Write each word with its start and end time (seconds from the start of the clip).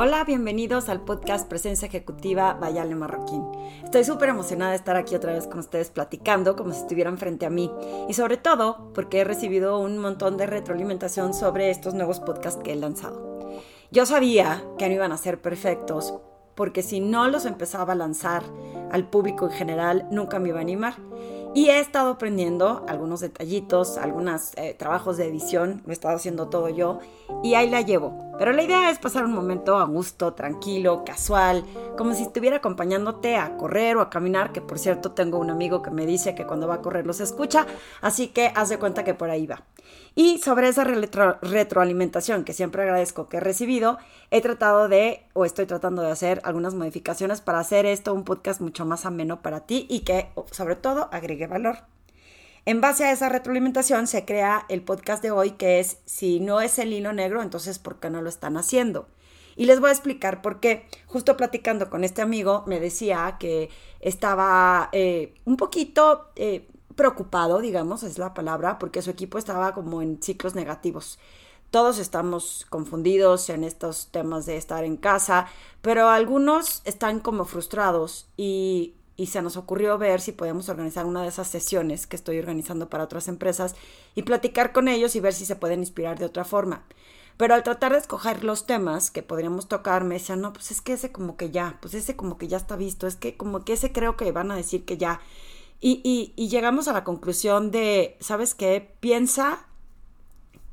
Hola, 0.00 0.24
bienvenidos 0.24 0.88
al 0.88 1.00
podcast 1.00 1.48
Presencia 1.48 1.86
Ejecutiva 1.86 2.54
Bayale 2.54 2.94
Marroquín. 2.94 3.42
Estoy 3.82 4.04
súper 4.04 4.28
emocionada 4.28 4.70
de 4.70 4.76
estar 4.76 4.96
aquí 4.96 5.14
otra 5.14 5.32
vez 5.32 5.46
con 5.46 5.58
ustedes 5.58 5.90
platicando 5.90 6.54
como 6.54 6.72
si 6.72 6.80
estuvieran 6.80 7.18
frente 7.18 7.46
a 7.46 7.50
mí 7.50 7.70
y 8.08 8.14
sobre 8.14 8.36
todo 8.36 8.92
porque 8.94 9.20
he 9.20 9.24
recibido 9.24 9.80
un 9.80 9.98
montón 9.98 10.36
de 10.36 10.46
retroalimentación 10.46 11.34
sobre 11.34 11.70
estos 11.70 11.94
nuevos 11.94 12.20
podcasts 12.20 12.62
que 12.62 12.72
he 12.72 12.76
lanzado. 12.76 13.48
Yo 13.90 14.06
sabía 14.06 14.62
que 14.78 14.88
no 14.88 14.94
iban 14.94 15.12
a 15.12 15.16
ser 15.16 15.40
perfectos 15.40 16.14
porque 16.54 16.82
si 16.82 17.00
no 17.00 17.28
los 17.28 17.44
empezaba 17.44 17.92
a 17.92 17.96
lanzar 17.96 18.42
al 18.90 19.08
público 19.08 19.46
en 19.46 19.52
general 19.52 20.08
nunca 20.10 20.38
me 20.38 20.48
iba 20.50 20.58
a 20.58 20.62
animar. 20.62 20.94
Y 21.54 21.70
he 21.70 21.80
estado 21.80 22.12
aprendiendo 22.12 22.84
algunos 22.88 23.20
detallitos, 23.20 23.96
algunos 23.96 24.52
eh, 24.56 24.74
trabajos 24.78 25.16
de 25.16 25.26
edición, 25.26 25.82
lo 25.84 25.90
he 25.90 25.92
estado 25.94 26.14
haciendo 26.14 26.48
todo 26.48 26.68
yo 26.68 27.00
y 27.42 27.54
ahí 27.54 27.70
la 27.70 27.80
llevo. 27.80 28.28
Pero 28.38 28.52
la 28.52 28.62
idea 28.62 28.90
es 28.90 28.98
pasar 28.98 29.24
un 29.24 29.32
momento 29.32 29.76
a 29.76 29.84
gusto, 29.84 30.34
tranquilo, 30.34 31.04
casual, 31.04 31.64
como 31.96 32.14
si 32.14 32.22
estuviera 32.22 32.58
acompañándote 32.58 33.36
a 33.36 33.56
correr 33.56 33.96
o 33.96 34.00
a 34.00 34.10
caminar, 34.10 34.52
que 34.52 34.60
por 34.60 34.78
cierto 34.78 35.12
tengo 35.12 35.38
un 35.38 35.50
amigo 35.50 35.82
que 35.82 35.90
me 35.90 36.06
dice 36.06 36.34
que 36.34 36.46
cuando 36.46 36.68
va 36.68 36.74
a 36.74 36.82
correr 36.82 37.06
los 37.06 37.20
escucha, 37.20 37.66
así 38.00 38.28
que 38.28 38.52
haz 38.54 38.68
de 38.68 38.78
cuenta 38.78 39.02
que 39.02 39.14
por 39.14 39.30
ahí 39.30 39.46
va. 39.46 39.64
Y 40.14 40.38
sobre 40.38 40.68
esa 40.68 40.84
retroalimentación 40.84 42.44
que 42.44 42.52
siempre 42.52 42.82
agradezco 42.82 43.28
que 43.28 43.38
he 43.38 43.40
recibido, 43.40 43.98
he 44.30 44.40
tratado 44.40 44.88
de, 44.88 45.22
o 45.32 45.44
estoy 45.44 45.66
tratando 45.66 46.02
de 46.02 46.10
hacer 46.10 46.40
algunas 46.44 46.74
modificaciones 46.74 47.40
para 47.40 47.60
hacer 47.60 47.86
esto 47.86 48.14
un 48.14 48.24
podcast 48.24 48.60
mucho 48.60 48.84
más 48.84 49.06
ameno 49.06 49.42
para 49.42 49.60
ti 49.60 49.86
y 49.88 50.00
que 50.00 50.28
sobre 50.50 50.76
todo 50.76 51.08
agregue 51.12 51.37
valor. 51.46 51.78
En 52.64 52.80
base 52.80 53.04
a 53.04 53.12
esa 53.12 53.28
retroalimentación 53.28 54.06
se 54.06 54.24
crea 54.24 54.66
el 54.68 54.82
podcast 54.82 55.22
de 55.22 55.30
hoy 55.30 55.52
que 55.52 55.80
es 55.80 55.98
si 56.04 56.40
no 56.40 56.60
es 56.60 56.78
el 56.78 56.92
hilo 56.92 57.12
negro, 57.12 57.42
entonces 57.42 57.78
¿por 57.78 57.98
qué 57.98 58.10
no 58.10 58.20
lo 58.20 58.28
están 58.28 58.56
haciendo? 58.56 59.08
Y 59.56 59.66
les 59.66 59.80
voy 59.80 59.88
a 59.88 59.92
explicar 59.92 60.40
por 60.42 60.60
qué. 60.60 60.86
Justo 61.06 61.36
platicando 61.36 61.90
con 61.90 62.04
este 62.04 62.22
amigo 62.22 62.62
me 62.66 62.78
decía 62.78 63.36
que 63.40 63.70
estaba 64.00 64.88
eh, 64.92 65.34
un 65.46 65.56
poquito 65.56 66.30
eh, 66.36 66.68
preocupado, 66.94 67.60
digamos, 67.60 68.02
es 68.02 68.18
la 68.18 68.34
palabra, 68.34 68.78
porque 68.78 69.02
su 69.02 69.10
equipo 69.10 69.38
estaba 69.38 69.72
como 69.72 70.02
en 70.02 70.22
ciclos 70.22 70.54
negativos. 70.54 71.18
Todos 71.70 71.98
estamos 71.98 72.66
confundidos 72.70 73.50
en 73.50 73.64
estos 73.64 74.08
temas 74.12 74.46
de 74.46 74.56
estar 74.56 74.84
en 74.84 74.96
casa, 74.96 75.46
pero 75.82 76.08
algunos 76.08 76.82
están 76.84 77.20
como 77.20 77.44
frustrados 77.44 78.28
y 78.36 78.94
y 79.18 79.26
se 79.26 79.42
nos 79.42 79.56
ocurrió 79.56 79.98
ver 79.98 80.20
si 80.20 80.30
podemos 80.30 80.68
organizar 80.68 81.04
una 81.04 81.22
de 81.22 81.28
esas 81.28 81.48
sesiones 81.48 82.06
que 82.06 82.14
estoy 82.14 82.38
organizando 82.38 82.88
para 82.88 83.02
otras 83.02 83.26
empresas 83.26 83.74
y 84.14 84.22
platicar 84.22 84.72
con 84.72 84.86
ellos 84.86 85.16
y 85.16 85.20
ver 85.20 85.34
si 85.34 85.44
se 85.44 85.56
pueden 85.56 85.80
inspirar 85.80 86.20
de 86.20 86.24
otra 86.24 86.44
forma. 86.44 86.84
Pero 87.36 87.54
al 87.54 87.64
tratar 87.64 87.92
de 87.92 87.98
escoger 87.98 88.44
los 88.44 88.64
temas 88.64 89.10
que 89.10 89.24
podríamos 89.24 89.66
tocar, 89.66 90.04
me 90.04 90.14
decían, 90.14 90.40
no, 90.40 90.52
pues 90.52 90.70
es 90.70 90.80
que 90.80 90.92
ese 90.92 91.10
como 91.10 91.36
que 91.36 91.50
ya, 91.50 91.78
pues 91.82 91.94
ese 91.94 92.14
como 92.14 92.38
que 92.38 92.46
ya 92.46 92.56
está 92.56 92.76
visto, 92.76 93.08
es 93.08 93.16
que 93.16 93.36
como 93.36 93.64
que 93.64 93.72
ese 93.72 93.92
creo 93.92 94.16
que 94.16 94.30
van 94.30 94.52
a 94.52 94.56
decir 94.56 94.84
que 94.84 94.96
ya. 94.96 95.20
Y, 95.80 96.00
y, 96.36 96.48
llegamos 96.48 96.86
a 96.86 96.92
la 96.92 97.04
conclusión 97.04 97.72
de, 97.72 98.16
¿sabes 98.20 98.54
qué? 98.54 98.94
Piensa 99.00 99.66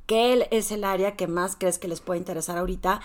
que 0.06 0.48
es 0.52 0.72
el 0.72 0.84
área 0.84 1.16
que 1.16 1.28
más 1.28 1.56
crees 1.56 1.80
que 1.80 1.88
les 1.88 2.00
puede 2.00 2.20
interesar 2.20 2.60
ahorita. 2.60 3.02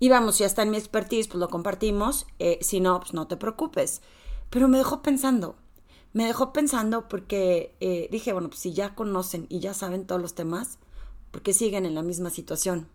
Y 0.00 0.10
vamos, 0.10 0.36
si 0.36 0.44
está 0.44 0.62
en 0.62 0.70
mi 0.70 0.76
expertise, 0.76 1.28
pues 1.28 1.40
lo 1.40 1.48
compartimos. 1.48 2.26
Eh, 2.38 2.58
si 2.60 2.80
no, 2.80 3.00
pues 3.00 3.14
no 3.14 3.26
te 3.26 3.36
preocupes. 3.36 4.02
Pero 4.52 4.68
me 4.68 4.76
dejó 4.76 5.00
pensando, 5.00 5.56
me 6.12 6.26
dejó 6.26 6.52
pensando 6.52 7.08
porque 7.08 7.74
eh, 7.80 8.08
dije, 8.12 8.34
bueno, 8.34 8.50
pues 8.50 8.60
si 8.60 8.74
ya 8.74 8.94
conocen 8.94 9.46
y 9.48 9.60
ya 9.60 9.72
saben 9.72 10.06
todos 10.06 10.20
los 10.20 10.34
temas, 10.34 10.78
¿por 11.30 11.40
qué 11.40 11.54
siguen 11.54 11.86
en 11.86 11.94
la 11.94 12.02
misma 12.02 12.28
situación? 12.28 12.86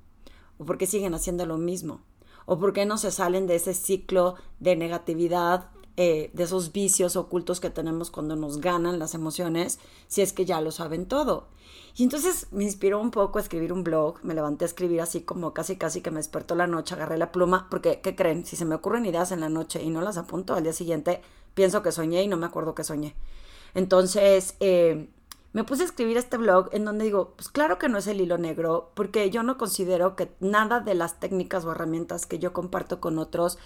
¿O 0.59 0.65
por 0.65 0.77
qué 0.77 0.85
siguen 0.85 1.15
haciendo 1.15 1.47
lo 1.47 1.57
mismo? 1.57 2.01
¿O 2.45 2.59
por 2.59 2.73
qué 2.73 2.85
no 2.85 2.99
se 2.99 3.09
salen 3.09 3.47
de 3.47 3.55
ese 3.55 3.73
ciclo 3.73 4.35
de 4.59 4.75
negatividad, 4.75 5.71
eh, 5.95 6.29
de 6.35 6.43
esos 6.43 6.73
vicios 6.73 7.15
ocultos 7.15 7.59
que 7.59 7.71
tenemos 7.71 8.11
cuando 8.11 8.35
nos 8.35 8.61
ganan 8.61 8.99
las 8.99 9.15
emociones, 9.15 9.79
si 10.07 10.21
es 10.21 10.33
que 10.33 10.45
ya 10.45 10.61
lo 10.61 10.69
saben 10.69 11.07
todo? 11.07 11.47
Y 11.95 12.03
entonces 12.03 12.45
me 12.51 12.65
inspiró 12.65 13.01
un 13.01 13.09
poco 13.09 13.39
a 13.39 13.41
escribir 13.41 13.73
un 13.73 13.83
blog, 13.83 14.19
me 14.21 14.35
levanté 14.35 14.65
a 14.65 14.67
escribir 14.67 15.01
así 15.01 15.21
como 15.21 15.55
casi 15.55 15.75
casi 15.75 16.01
que 16.01 16.11
me 16.11 16.19
despertó 16.19 16.53
la 16.53 16.67
noche, 16.67 16.93
agarré 16.93 17.17
la 17.17 17.31
pluma, 17.31 17.65
porque, 17.71 17.99
¿qué 18.01 18.15
creen? 18.15 18.45
Si 18.45 18.55
se 18.55 18.65
me 18.65 18.75
ocurren 18.75 19.07
ideas 19.07 19.31
en 19.31 19.39
la 19.39 19.49
noche 19.49 19.81
y 19.81 19.89
no 19.89 20.01
las 20.01 20.17
apunto 20.17 20.53
al 20.53 20.61
día 20.61 20.73
siguiente, 20.73 21.23
pienso 21.57 21.81
que 21.81 21.91
soñé 21.91 22.21
y 22.21 22.27
no 22.27 22.37
me 22.37 22.45
acuerdo 22.45 22.75
que 22.75 22.83
soñé. 22.83 23.15
Entonces, 23.73 24.53
eh, 24.59 25.09
me 25.53 25.63
puse 25.63 25.81
a 25.81 25.85
escribir 25.87 26.15
este 26.15 26.37
blog 26.37 26.69
en 26.71 26.85
donde 26.85 27.05
digo, 27.05 27.33
pues 27.35 27.49
claro 27.49 27.79
que 27.79 27.89
no 27.89 27.97
es 27.97 28.05
el 28.05 28.21
hilo 28.21 28.37
negro, 28.37 28.91
porque 28.93 29.31
yo 29.31 29.41
no 29.41 29.57
considero 29.57 30.15
que 30.15 30.31
nada 30.39 30.81
de 30.81 30.93
las 30.93 31.19
técnicas 31.19 31.65
o 31.65 31.71
herramientas 31.71 32.27
que 32.27 32.37
yo 32.37 32.53
comparto 32.53 33.01
con 33.01 33.17
otros 33.17 33.57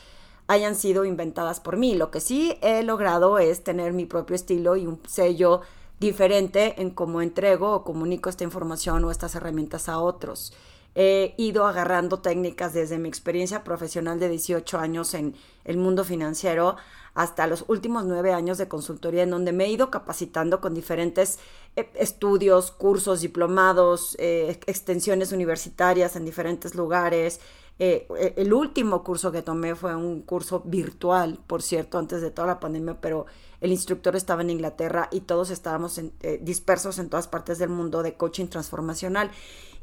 hayan 0.47 0.75
sido 0.75 1.03
inventadas 1.03 1.59
por 1.59 1.75
mí. 1.75 1.95
Lo 1.95 2.11
que 2.11 2.21
sí 2.21 2.57
he 2.61 2.81
logrado 2.81 3.39
es 3.39 3.61
tener 3.61 3.91
mi 3.91 4.05
propio 4.05 4.37
estilo 4.37 4.77
y 4.77 4.87
un 4.87 5.01
sello 5.05 5.59
diferente 5.99 6.81
en 6.81 6.91
cómo 6.91 7.21
entrego 7.21 7.73
o 7.73 7.83
comunico 7.83 8.29
esta 8.29 8.45
información 8.45 9.03
o 9.03 9.11
estas 9.11 9.35
herramientas 9.35 9.89
a 9.89 9.99
otros 9.99 10.53
he 10.95 11.33
ido 11.37 11.67
agarrando 11.67 12.19
técnicas 12.19 12.73
desde 12.73 12.97
mi 12.97 13.07
experiencia 13.07 13.63
profesional 13.63 14.19
de 14.19 14.29
18 14.29 14.77
años 14.77 15.13
en 15.13 15.35
el 15.63 15.77
mundo 15.77 16.03
financiero 16.03 16.75
hasta 17.13 17.47
los 17.47 17.65
últimos 17.67 18.05
nueve 18.05 18.33
años 18.33 18.57
de 18.57 18.67
consultoría 18.67 19.23
en 19.23 19.31
donde 19.31 19.51
me 19.51 19.65
he 19.65 19.69
ido 19.69 19.91
capacitando 19.91 20.61
con 20.61 20.73
diferentes 20.73 21.39
eh, 21.75 21.89
estudios, 21.95 22.71
cursos, 22.71 23.21
diplomados, 23.21 24.15
eh, 24.19 24.59
extensiones 24.65 25.31
universitarias 25.31 26.15
en 26.15 26.25
diferentes 26.25 26.73
lugares. 26.75 27.41
Eh, 27.79 28.07
el 28.37 28.53
último 28.53 29.03
curso 29.03 29.31
que 29.31 29.41
tomé 29.41 29.75
fue 29.75 29.95
un 29.95 30.21
curso 30.21 30.61
virtual, 30.65 31.39
por 31.47 31.61
cierto, 31.61 31.97
antes 31.97 32.21
de 32.21 32.29
toda 32.31 32.47
la 32.47 32.59
pandemia, 32.59 33.01
pero 33.01 33.25
el 33.59 33.71
instructor 33.71 34.15
estaba 34.15 34.43
en 34.43 34.51
Inglaterra 34.51 35.09
y 35.11 35.21
todos 35.21 35.49
estábamos 35.49 35.99
dispersos 36.41 36.99
en 36.99 37.09
todas 37.09 37.27
partes 37.27 37.57
del 37.57 37.69
mundo 37.69 38.03
de 38.03 38.15
coaching 38.15 38.47
transformacional. 38.47 39.31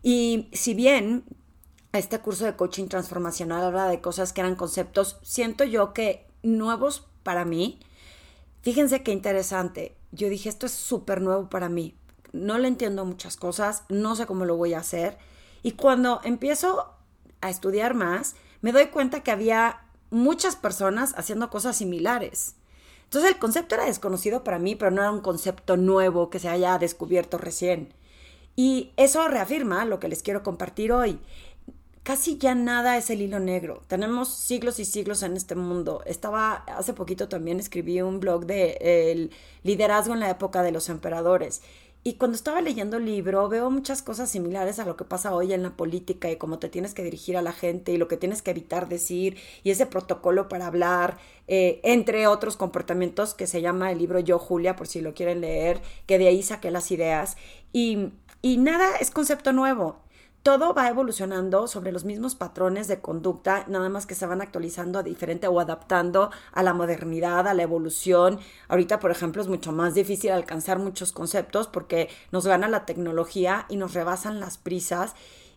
Y 0.03 0.49
si 0.53 0.75
bien 0.75 1.25
este 1.93 2.19
curso 2.21 2.45
de 2.45 2.57
coaching 2.57 2.87
transformacional 2.89 3.65
habla 3.65 3.89
de 3.89 4.01
cosas 4.01 4.33
que 4.33 4.41
eran 4.41 4.57
conceptos, 4.57 5.19
siento 5.23 5.65
yo 5.65 5.93
que 5.93 6.27
nuevos 6.43 7.07
para 7.23 7.45
mí, 7.45 7.81
fíjense 8.63 9.03
qué 9.03 9.13
interesante. 9.13 9.97
Yo 10.13 10.29
dije, 10.29 10.49
esto 10.49 10.67
es 10.67 10.73
súper 10.73 11.21
nuevo 11.21 11.49
para 11.49 11.69
mí. 11.69 11.97
No 12.33 12.59
le 12.59 12.69
entiendo 12.69 13.05
muchas 13.05 13.37
cosas, 13.37 13.85
no 13.89 14.15
sé 14.17 14.27
cómo 14.27 14.45
lo 14.45 14.57
voy 14.57 14.75
a 14.75 14.81
hacer. 14.81 15.19
Y 15.63 15.73
cuando 15.73 16.21
empiezo 16.25 16.95
a 17.41 17.51
estudiar 17.51 17.95
más, 17.95 18.37
me 18.61 18.73
doy 18.73 18.87
cuenta 18.87 19.23
que 19.23 19.31
había 19.31 19.83
muchas 20.11 20.57
personas 20.57 21.15
haciendo 21.17 21.51
cosas 21.51 21.77
similares. 21.77 22.55
Entonces 23.05 23.31
el 23.31 23.39
concepto 23.39 23.75
era 23.75 23.87
desconocido 23.87 24.45
para 24.45 24.59
mí, 24.59 24.75
pero 24.75 24.91
no 24.91 25.01
era 25.01 25.11
un 25.11 25.21
concepto 25.21 25.77
nuevo 25.77 26.29
que 26.31 26.39
se 26.39 26.49
haya 26.49 26.79
descubierto 26.79 27.39
recién. 27.39 27.95
Y 28.59 28.91
eso 28.97 29.29
reafirma 29.29 29.85
lo 29.85 30.01
que 30.01 30.09
les 30.09 30.25
quiero 30.25 30.43
compartir 30.43 30.91
hoy. 30.91 31.21
Casi 32.03 32.39
ya 32.39 32.57
nada 32.57 32.97
es 32.97 33.09
el 33.09 33.23
hilo 33.23 33.39
negro. 33.39 33.83
Tenemos 33.87 34.35
siglos 34.35 34.81
y 34.81 34.85
siglos 34.85 35.23
en 35.23 35.37
este 35.37 35.55
mundo. 35.55 36.03
Estaba 36.07 36.65
hace 36.67 36.93
poquito 36.93 37.29
también 37.29 37.61
escribí 37.61 38.03
un 38.03 38.19
blog 38.19 38.47
de 38.47 39.31
liderazgo 39.63 40.13
en 40.13 40.19
la 40.19 40.31
época 40.31 40.65
de 40.65 40.73
los 40.73 40.89
emperadores. 40.89 41.63
Y 42.03 42.15
cuando 42.15 42.35
estaba 42.35 42.61
leyendo 42.61 42.97
el 42.97 43.05
libro 43.05 43.49
veo 43.49 43.71
muchas 43.71 44.03
cosas 44.03 44.29
similares 44.29 44.81
a 44.81 44.85
lo 44.85 44.97
que 44.97 45.05
pasa 45.05 45.37
hoy 45.37 45.53
en 45.53 45.63
la 45.63 45.77
política 45.77 46.29
y 46.29 46.37
cómo 46.37 46.59
te 46.59 46.69
tienes 46.69 46.95
que 46.95 47.05
dirigir 47.05 47.37
a 47.37 47.43
la 47.43 47.53
gente 47.53 47.93
y 47.93 47.97
lo 47.97 48.09
que 48.09 48.17
tienes 48.17 48.43
que 48.43 48.51
evitar 48.51 48.89
decir 48.89 49.37
y 49.63 49.71
ese 49.71 49.87
protocolo 49.87 50.49
para 50.49 50.67
hablar, 50.67 51.19
eh, 51.47 51.79
entre 51.85 52.27
otros 52.27 52.57
comportamientos 52.57 53.35
que 53.35 53.47
se 53.47 53.61
llama 53.61 53.93
el 53.93 53.99
libro 53.99 54.19
Yo 54.19 54.41
Julia, 54.41 54.75
por 54.75 54.89
si 54.89 55.01
lo 55.01 55.15
quieren 55.15 55.43
leer, 55.43 55.81
que 56.07 56.19
de 56.19 56.27
ahí 56.27 56.43
saqué 56.43 56.73
las 56.73 56.91
ideas. 56.91 57.37
Y 57.73 58.11
y 58.43 58.57
nada 58.59 58.97
es 59.01 59.11
concepto 59.11 59.53
nuevo. 59.53 60.01
Todo 60.43 60.73
va 60.73 60.89
evolucionando 60.89 61.67
sobre 61.67 61.93
los 61.93 62.05
mismos 62.05 62.35
patrones 62.35 62.87
de 62.87 63.01
conducta, 63.01 63.65
nada 63.69 63.89
más 63.89 64.07
que 64.07 64.15
se 64.15 64.25
van 64.25 64.41
actualizando 64.41 64.99
a 64.99 65.03
diferente 65.03 65.49
o 65.49 65.61
adaptando 65.61 66.31
a 66.53 66.63
la 66.63 66.73
modernidad, 66.73 67.49
a 67.49 67.55
la 67.55 67.65
evolución. 67.65 68.39
Ahorita, 68.69 69.01
por 69.01 69.11
ejemplo, 69.11 69.43
es 69.43 69.49
mucho 69.49 69.73
más 69.73 69.95
difícil 69.95 70.31
alcanzar 70.31 70.79
muchos 70.79 71.13
conceptos 71.13 71.67
porque 71.67 72.09
nos 72.31 72.47
gana 72.47 72.69
la 72.69 72.87
tecnología 72.87 73.67
y 73.69 73.77
nos 73.77 73.95
rebasan 73.95 74.41
las 74.41 74.59
prisas. 74.59 75.15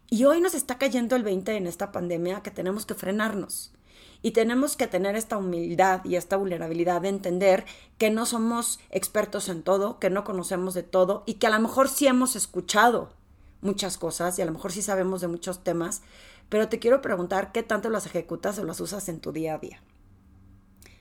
Y 0.09 0.25
hoy 0.25 0.41
nos 0.41 0.55
está 0.55 0.77
cayendo 0.77 1.15
el 1.15 1.23
20 1.23 1.55
en 1.55 1.67
esta 1.67 1.91
pandemia 1.91 2.41
que 2.41 2.51
tenemos 2.51 2.85
que 2.85 2.95
frenarnos. 2.95 3.71
Y 4.21 4.31
tenemos 4.31 4.75
que 4.75 4.87
tener 4.87 5.15
esta 5.15 5.37
humildad 5.37 6.05
y 6.05 6.15
esta 6.15 6.37
vulnerabilidad 6.37 7.01
de 7.01 7.09
entender 7.09 7.65
que 7.97 8.11
no 8.11 8.25
somos 8.25 8.79
expertos 8.89 9.49
en 9.49 9.63
todo, 9.63 9.99
que 9.99 10.09
no 10.09 10.23
conocemos 10.23 10.73
de 10.73 10.83
todo 10.83 11.23
y 11.25 11.35
que 11.35 11.47
a 11.47 11.49
lo 11.49 11.59
mejor 11.59 11.89
sí 11.89 12.07
hemos 12.07 12.35
escuchado 12.35 13.13
muchas 13.61 13.97
cosas 13.97 14.37
y 14.37 14.41
a 14.41 14.45
lo 14.45 14.51
mejor 14.51 14.71
sí 14.71 14.81
sabemos 14.81 15.21
de 15.21 15.27
muchos 15.27 15.63
temas, 15.63 16.01
pero 16.49 16.69
te 16.69 16.79
quiero 16.79 17.01
preguntar 17.01 17.51
qué 17.51 17.63
tanto 17.63 17.89
las 17.89 18.05
ejecutas 18.05 18.59
o 18.59 18.63
las 18.63 18.79
usas 18.79 19.07
en 19.09 19.19
tu 19.19 19.31
día 19.31 19.55
a 19.55 19.59
día. 19.59 19.81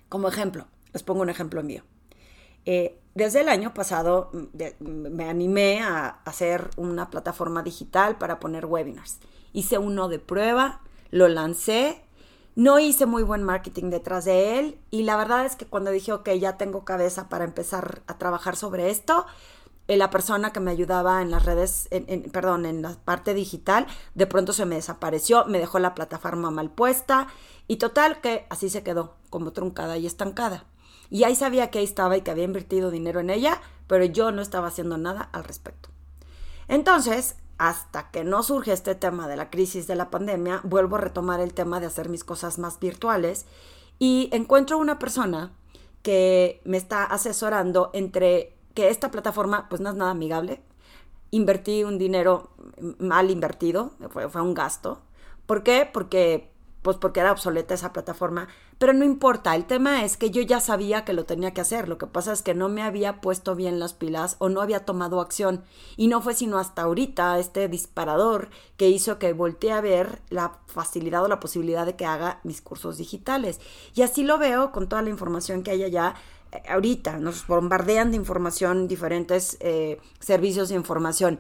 Como 0.09 0.29
ejemplo, 0.29 0.67
les 0.93 1.03
pongo 1.03 1.23
un 1.23 1.31
ejemplo 1.31 1.63
mío. 1.63 1.83
Eh, 2.67 2.99
desde 3.15 3.41
el 3.41 3.49
año 3.49 3.75
pasado 3.75 4.31
mm, 4.33 4.85
me 4.85 5.29
animé 5.29 5.81
a 5.81 6.21
hacer 6.25 6.71
una 6.77 7.11
plataforma 7.11 7.63
digital 7.63 8.19
para 8.19 8.39
poner 8.39 8.67
webinars. 8.67 9.19
Hice 9.53 9.79
uno 9.79 10.09
de 10.09 10.19
prueba, 10.19 10.83
lo 11.11 11.29
lancé, 11.29 12.03
no 12.57 12.79
hice 12.79 13.07
muy 13.07 13.23
buen 13.23 13.43
marketing 13.43 13.91
detrás 13.91 14.25
de 14.25 14.59
él 14.59 14.79
y 14.91 15.03
la 15.05 15.17
verdad 15.17 15.47
es 15.47 15.57
que 15.57 15.67
cuando 15.67 15.91
dije, 15.91 16.13
ok, 16.13 16.31
ya 16.31 16.57
tengo 16.57 16.85
cabeza 16.85 17.29
para 17.29 17.45
empezar 17.45 18.03
a 18.07 18.19
trabajar 18.19 18.57
sobre 18.57 18.91
esto, 18.91 19.27
eh, 19.89 19.97
la 19.97 20.11
persona 20.11 20.53
que 20.53 20.61
me 20.61 20.71
ayudaba 20.71 21.21
en 21.21 21.31
las 21.31 21.45
redes, 21.45 21.89
en, 21.91 22.31
perdón, 22.31 22.67
en 22.67 22.83
la 22.83 22.97
parte 23.05 23.35
digital, 23.35 23.87
de 24.15 24.27
pronto 24.27 24.53
se 24.53 24.67
me 24.67 24.77
desapareció, 24.77 25.45
me 25.47 25.59
dejó 25.59 25.79
la 25.79 25.95
plataforma 25.95 26.51
mal 26.51 26.71
puesta 26.71 27.29
y 27.67 27.77
total 27.77 28.21
que 28.21 28.47
así 28.51 28.71
se 28.71 28.83
quedó, 28.83 29.17
como 29.31 29.53
truncada 29.53 29.97
y 29.97 30.07
estancada. 30.07 30.65
Y 31.11 31.25
ahí 31.25 31.35
sabía 31.35 31.71
que 31.71 31.81
ahí 31.81 31.85
estaba 31.85 32.17
y 32.17 32.23
que 32.23 32.31
había 32.31 32.45
invertido 32.45 32.93
dinero 32.93 33.19
en 33.19 33.31
ella, 33.31 33.61
pero 33.89 34.05
yo 34.05 34.31
no 34.31 34.43
estaba 34.43 34.69
haciendo 34.69 34.97
nada 34.97 35.29
al 35.33 35.43
respecto. 35.43 35.89
Entonces, 36.69 37.35
hasta 37.61 38.11
que 38.11 38.25
no 38.25 38.43
surge 38.43 38.73
este 38.73 38.95
tema 38.95 39.29
de 39.29 39.37
la 39.37 39.51
crisis 39.51 39.87
de 39.87 39.95
la 39.95 40.09
pandemia, 40.09 40.63
vuelvo 40.65 40.97
a 40.97 41.01
retomar 41.01 41.41
el 41.41 41.53
tema 41.53 41.79
de 41.79 41.85
hacer 41.85 42.09
mis 42.09 42.25
cosas 42.25 42.59
más 42.59 42.81
virtuales 42.81 43.45
y 43.99 44.31
encuentro 44.33 44.79
una 44.79 44.99
persona 44.99 45.53
que 46.01 46.63
me 46.65 46.79
está 46.79 47.05
asesorando 47.05 47.91
entre 47.93 48.57
que 48.73 48.89
esta 48.89 49.11
plataforma 49.11 49.69
pues 49.69 49.83
no 49.83 49.91
es 49.91 49.95
nada 49.95 50.11
amigable. 50.11 50.63
Invertí 51.33 51.85
un 51.85 51.99
dinero 51.99 52.49
mal 52.99 53.31
invertido, 53.31 53.93
fue, 54.09 54.31
fue 54.31 54.41
un 54.41 54.55
gasto. 54.55 55.03
¿Por 55.45 55.63
qué? 55.63 55.87
Porque 55.93 56.50
pues 56.83 56.97
porque 56.97 57.21
era 57.21 57.33
obsoleta 57.33 57.75
esa 57.75 57.93
plataforma, 57.93 58.49
pero 58.79 58.93
no 58.93 59.05
importa, 59.05 59.55
el 59.55 59.67
tema 59.67 60.05
es 60.05 60.17
que 60.17 60.31
yo 60.31 60.41
ya 60.41 60.61
sabía 60.61 61.05
que 61.05 61.13
lo 61.13 61.25
tenía 61.25 61.53
que 61.53 61.61
hacer, 61.61 61.89
lo 61.89 61.99
que 61.99 62.07
pasa 62.07 62.33
es 62.33 62.43
que 62.43 62.55
no 62.55 62.69
me 62.69 62.83
había 62.83 63.21
puesto 63.21 63.55
bien 63.55 63.79
las 63.79 63.93
pilas 63.93 64.37
o 64.39 64.49
no 64.49 64.63
había 64.63 64.87
tomado 64.87 65.21
acción. 65.21 65.65
Y 65.97 66.09
no 66.09 66.23
fue 66.23 66.35
sino 66.35 66.59
hasta 66.59 66.83
ahorita 66.83 67.39
este 67.39 67.69
disparador 67.69 68.49
que 68.77 68.89
hizo 68.89 69.19
que 69.19 69.33
volteé 69.33 69.73
a 69.73 69.81
ver 69.81 70.23
la 70.31 70.59
facilidad 70.67 71.25
o 71.25 71.29
la 71.29 71.41
posibilidad 71.41 71.85
de 71.85 71.97
que 71.97 72.07
haga 72.07 72.41
mis 72.45 72.63
cursos 72.63 72.97
digitales. 72.97 73.61
Y 73.95 74.03
así 74.03 74.23
lo 74.23 74.39
veo 74.39 74.73
con 74.73 74.89
toda 74.89 75.03
la 75.03 75.11
información 75.11 75.63
que 75.63 75.73
hay 75.73 75.83
allá 75.83 76.15
eh, 76.53 76.63
ahorita, 76.69 77.19
nos 77.19 77.47
bombardean 77.47 78.11
de 78.11 78.17
información 78.17 78.89
diferentes 78.89 79.57
eh, 79.61 80.01
servicios 80.19 80.69
de 80.71 80.75
información. 80.75 81.39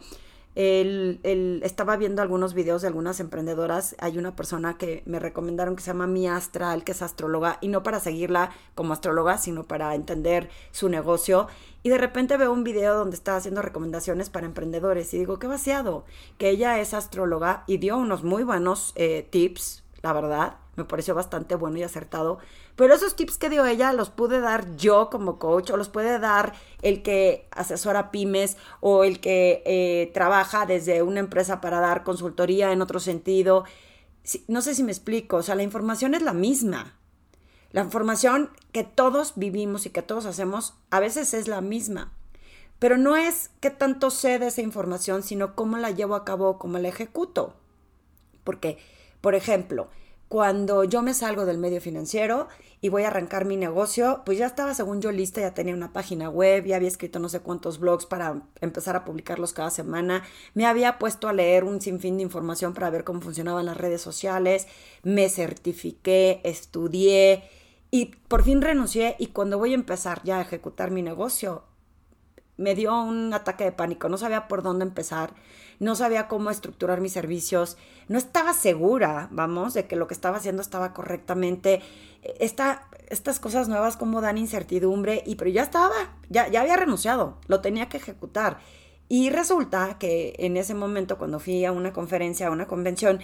El, 0.57 1.21
estaba 1.63 1.97
viendo 1.97 2.23
algunos 2.23 2.55
videos 2.55 2.83
de 2.83 2.89
algunas 2.89 3.21
emprendedoras. 3.21 3.95
Hay 3.99 4.19
una 4.19 4.35
persona 4.35 4.77
que 4.77 5.03
me 5.07 5.19
recomendaron 5.19 5.77
que 5.77 5.83
se 5.83 5.89
llama 5.89 6.07
Mi 6.07 6.27
Astral, 6.27 6.83
que 6.83 6.93
es 6.93 7.03
astróloga, 7.03 7.59
y 7.61 7.69
no 7.69 7.83
para 7.83 8.01
seguirla 8.01 8.51
como 8.75 8.93
astróloga, 8.93 9.39
sino 9.39 9.65
para 9.65 9.95
entender 9.95 10.51
su 10.73 10.89
negocio. 10.89 11.47
Y 11.83 11.89
de 11.89 11.99
repente 11.99 12.37
veo 12.37 12.53
un 12.53 12.65
video 12.65 12.97
donde 12.97 13.17
está 13.17 13.37
haciendo 13.37 13.63
recomendaciones 13.63 14.29
para 14.29 14.47
emprendedores 14.47 15.15
y 15.15 15.19
digo, 15.19 15.39
qué 15.39 15.47
vaciado, 15.47 16.05
que 16.37 16.51
ella 16.51 16.81
es 16.81 16.95
astróloga 16.95 17.65
y 17.67 17.79
dio 17.79 17.97
unos 17.97 18.25
muy 18.25 18.43
buenos 18.43 18.93
eh, 18.97 19.27
tips, 19.31 19.83
la 20.03 20.13
verdad, 20.13 20.57
me 20.77 20.85
pareció 20.85 21.15
bastante 21.15 21.55
bueno 21.55 21.79
y 21.79 21.83
acertado. 21.83 22.39
Pero 22.77 22.95
esos 22.95 23.17
tips 23.17 23.37
que 23.39 23.51
dio 23.51 23.67
ella 23.67 23.93
los 23.93 24.11
pude 24.11 24.41
dar 24.41 24.77
yo 24.77 25.11
como 25.11 25.39
coach 25.39 25.71
o 25.71 25.77
los 25.77 25.89
puede 25.89 26.19
dar 26.19 26.55
el 26.83 27.03
que 27.03 27.47
asesora 27.51 28.11
pymes 28.11 28.57
o 28.81 29.05
el 29.05 29.21
que 29.21 29.63
eh, 29.67 30.11
trabaja 30.15 30.67
desde 30.67 31.03
una 31.03 31.21
empresa 31.21 31.61
para 31.61 31.81
dar 31.81 32.03
consultoría 32.03 32.73
en 32.73 32.83
otro 32.83 33.01
sentido. 33.01 33.65
no 34.49 34.63
sé 34.63 34.75
si 34.75 34.83
me 34.83 34.93
explico, 34.93 35.37
o 35.39 35.43
sea, 35.43 35.55
la 35.55 35.63
información 35.63 36.15
es 36.15 36.23
la 36.23 36.33
misma. 36.33 36.95
La 37.73 37.83
información 37.83 38.51
que 38.73 38.83
todos 38.83 39.35
vivimos 39.37 39.87
y 39.87 39.91
que 39.91 40.03
todos 40.03 40.27
hacemos 40.27 40.75
a 40.91 40.99
veces 40.99 41.35
es 41.35 41.47
la 41.47 41.61
misma. 41.61 42.13
Pero 42.81 42.97
no 42.97 43.17
es 43.17 43.51
qué 43.61 43.71
tanto 43.71 44.11
sé 44.11 44.39
de 44.39 44.49
esa 44.49 44.63
información, 44.63 45.23
sino 45.23 45.55
cómo 45.55 45.77
la 45.77 45.91
llevo 45.91 46.15
a 46.15 46.25
cabo, 46.25 46.59
cómo 46.59 46.79
la 46.79 46.89
ejecuto. 46.89 47.55
Porque, 48.43 48.79
por 49.21 49.35
ejemplo, 49.35 49.89
cuando 50.31 50.85
yo 50.85 51.03
me 51.03 51.13
salgo 51.13 51.45
del 51.45 51.59
medio 51.59 51.81
financiero 51.81 52.47
y 52.81 52.89
voy 52.89 53.03
a 53.03 53.09
arrancar 53.09 53.47
mi 53.47 53.57
negocio, 53.57 54.23
pues 54.25 54.39
ya 54.39 54.47
estaba 54.47 54.75
según 54.75 55.03
yo 55.03 55.11
lista, 55.11 55.41
ya 55.41 55.55
tenía 55.55 55.75
una 55.75 55.93
página 55.93 56.31
web, 56.31 56.67
ya 56.67 56.77
había 56.77 56.87
escrito 56.87 57.19
no 57.19 57.29
sé 57.29 57.41
cuántos 57.41 57.81
blogs 57.81 58.07
para 58.07 58.41
empezar 58.61 58.95
a 58.95 59.05
publicarlos 59.05 59.53
cada 59.53 59.71
semana, 59.71 60.23
me 60.55 60.67
había 60.67 61.01
puesto 61.01 61.27
a 61.27 61.33
leer 61.33 61.65
un 61.65 61.81
sinfín 61.81 62.17
de 62.17 62.23
información 62.23 62.75
para 62.75 62.91
ver 62.91 63.03
cómo 63.03 63.21
funcionaban 63.21 63.67
las 63.67 63.77
redes 63.77 64.03
sociales, 64.03 64.69
me 65.03 65.29
certifiqué, 65.29 66.41
estudié 66.45 67.43
y 67.91 68.15
por 68.29 68.45
fin 68.45 68.63
renuncié 68.63 69.17
y 69.19 69.29
cuando 69.29 69.59
voy 69.59 69.73
a 69.73 69.75
empezar 69.75 70.23
ya 70.23 70.39
a 70.39 70.43
ejecutar 70.43 70.93
mi 70.93 71.03
negocio, 71.03 71.65
me 72.57 72.77
dio 72.77 73.03
un 73.03 73.35
ataque 73.35 73.65
de 73.65 73.73
pánico, 73.73 74.09
no 74.09 74.17
sabía 74.17 74.47
por 74.47 74.63
dónde 74.63 74.85
empezar, 74.85 75.35
no 75.81 75.97
sabía 75.97 76.29
cómo 76.29 76.51
estructurar 76.51 77.01
mis 77.01 77.13
servicios, 77.13 77.77
no 78.07 78.19
estaba 78.19 78.53
segura, 78.53 79.29
vamos, 79.33 79.75
de 79.75 79.87
que 79.87 79.97
lo 79.97 80.07
que 80.07 80.15
estaba 80.15 80.37
haciendo 80.37 80.63
estaba 80.63 80.93
correctamente. 80.93 81.83
Esta, 82.39 82.87
estas 83.09 83.41
cosas 83.41 83.69
nuevas 83.69 83.97
como 83.97 84.21
dan 84.21 84.39
incertidumbre, 84.39 85.25
y 85.27 85.35
pero 85.35 85.51
ya 85.51 85.63
estaba, 85.63 85.95
ya, 86.29 86.49
ya 86.49 86.61
había 86.61 86.77
renunciado, 86.77 87.39
lo 87.49 87.61
tenía 87.61 87.89
que 87.89 87.97
ejecutar. 87.97 88.59
Y 89.09 89.31
resulta 89.31 89.99
que 89.99 90.37
en 90.39 90.57
ese 90.57 90.75
momento, 90.75 91.19
cuando 91.19 91.41
fui 91.41 91.65
a 91.65 91.73
una 91.73 91.93
conferencia, 91.93 92.47
a 92.47 92.51
una 92.51 92.69
convención, 92.69 93.19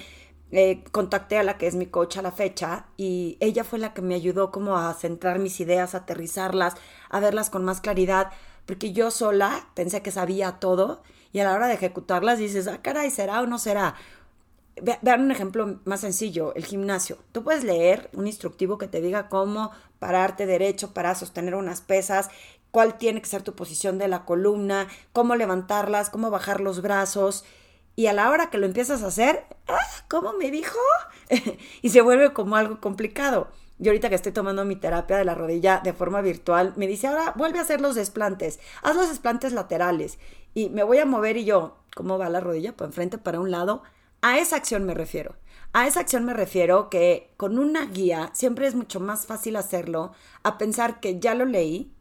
eh, 0.51 0.83
contacté 0.93 1.39
a 1.39 1.43
la 1.43 1.59
que 1.59 1.67
es 1.67 1.75
mi 1.75 1.87
coach 1.87 2.17
a 2.17 2.23
la 2.23 2.31
fecha 2.31 2.87
y 2.97 3.37
ella 3.41 3.65
fue 3.65 3.81
la 3.81 3.95
que 3.95 4.03
me 4.03 4.15
ayudó 4.15 4.53
como 4.53 4.77
a 4.77 4.95
centrar 4.95 5.41
mis 5.41 5.59
ideas, 5.61 5.95
a 5.95 5.99
aterrizarlas, 5.99 6.75
a 7.11 7.21
verlas 7.21 7.51
con 7.51 7.65
más 7.65 7.81
claridad, 7.81 8.31
porque 8.65 8.93
yo 8.93 9.11
sola 9.11 9.69
pensé 9.75 10.03
que 10.03 10.13
sabía 10.13 10.53
todo 10.61 11.03
y 11.37 11.41
a 11.41 11.45
la 11.45 11.53
hora 11.53 11.67
de 11.67 11.75
ejecutarlas 11.75 12.39
dices, 12.39 12.67
ah, 12.67 12.81
caray, 12.81 13.11
¿será 13.11 13.43
o 13.43 13.47
no 13.47 13.59
será? 13.59 13.95
Vean 15.03 15.21
un 15.21 15.31
ejemplo 15.31 15.81
más 15.85 16.01
sencillo, 16.01 16.55
el 16.55 16.65
gimnasio. 16.65 17.19
Tú 17.33 17.45
puedes 17.45 17.63
leer 17.63 18.09
un 18.15 18.27
instructivo 18.27 18.79
que 18.79 18.89
te 18.89 19.03
diga 19.03 19.29
cómo 19.29 19.71
pararte 19.99 20.47
derecho 20.47 20.95
para 20.95 21.15
sostener 21.15 21.55
unas 21.55 21.83
pesas, 21.83 22.31
cuál 22.71 22.97
tiene 22.97 23.21
que 23.21 23.29
ser 23.29 23.43
tu 23.43 23.55
posición 23.55 23.99
de 23.99 24.09
la 24.09 24.25
columna, 24.25 24.89
cómo 25.13 25.37
levantarlas, 25.37 26.09
cómo 26.09 26.31
bajar 26.31 26.63
los 26.63 26.81
brazos. 26.81 27.45
Y 27.97 28.07
a 28.07 28.15
la 28.15 28.31
hora 28.31 28.49
que 28.49 28.57
lo 28.57 28.65
empiezas 28.65 29.03
a 29.03 29.09
hacer, 29.09 29.45
¡ah! 29.69 29.77
¿cómo 30.09 30.33
me 30.33 30.51
dijo? 30.51 30.79
y 31.83 31.91
se 31.91 32.01
vuelve 32.01 32.33
como 32.33 32.57
algo 32.57 32.81
complicado. 32.81 33.49
Yo 33.79 33.91
ahorita 33.91 34.09
que 34.09 34.15
estoy 34.15 34.33
tomando 34.33 34.65
mi 34.65 34.77
terapia 34.77 35.19
de 35.19 35.25
la 35.25 35.35
rodilla 35.35 35.81
de 35.85 35.93
forma 35.93 36.23
virtual, 36.23 36.73
me 36.77 36.87
dice, 36.87 37.09
ahora 37.09 37.35
vuelve 37.37 37.59
a 37.59 37.63
hacer 37.63 37.81
los 37.81 37.95
desplantes, 37.95 38.59
haz 38.83 38.97
los 38.97 39.09
desplantes 39.09 39.53
laterales 39.53 40.19
y 40.55 40.71
me 40.71 40.83
voy 40.83 40.99
a 40.99 41.07
mover 41.07 41.37
y 41.37 41.45
yo, 41.45 41.77
¿cómo 41.95 42.17
va 42.17 42.31
la 42.31 42.41
rodilla? 42.41 42.75
Pues 42.75 42.89
enfrente 42.89 43.19
para 43.19 43.41
un 43.41 43.51
lado. 43.51 43.83
A 44.23 44.39
esa 44.39 44.57
acción 44.57 44.85
me 44.85 44.95
refiero. 44.95 45.37
A 45.75 45.87
esa 45.87 46.01
acción 46.01 46.25
me 46.25 46.33
refiero 46.33 46.89
que 46.89 47.35
con 47.37 47.59
una 47.59 47.85
guía 47.85 48.31
siempre 48.33 48.67
es 48.67 48.75
mucho 48.75 48.99
más 48.99 49.27
fácil 49.27 49.57
hacerlo 49.57 50.13
a 50.43 50.57
pensar 50.57 51.01
que 51.01 51.21
ya 51.21 51.35
lo 51.35 51.45
leí, 51.45 51.93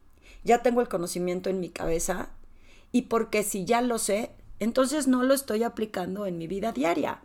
ya 0.46 0.62
tengo 0.62 0.79
el 0.79 0.88
conocimiento 0.88 1.50
en 1.50 1.60
mi 1.60 1.70
cabeza 1.70 2.29
y 2.94 3.03
porque 3.03 3.44
si 3.44 3.65
ya 3.65 3.82
lo 3.82 3.98
sé, 3.98 4.32
entonces 4.60 5.08
no 5.08 5.24
lo 5.24 5.34
estoy 5.34 5.63
aplicando 5.63 6.25
en 6.25 6.38
mi 6.38 6.48
vida 6.48 6.72
diaria. 6.72 7.20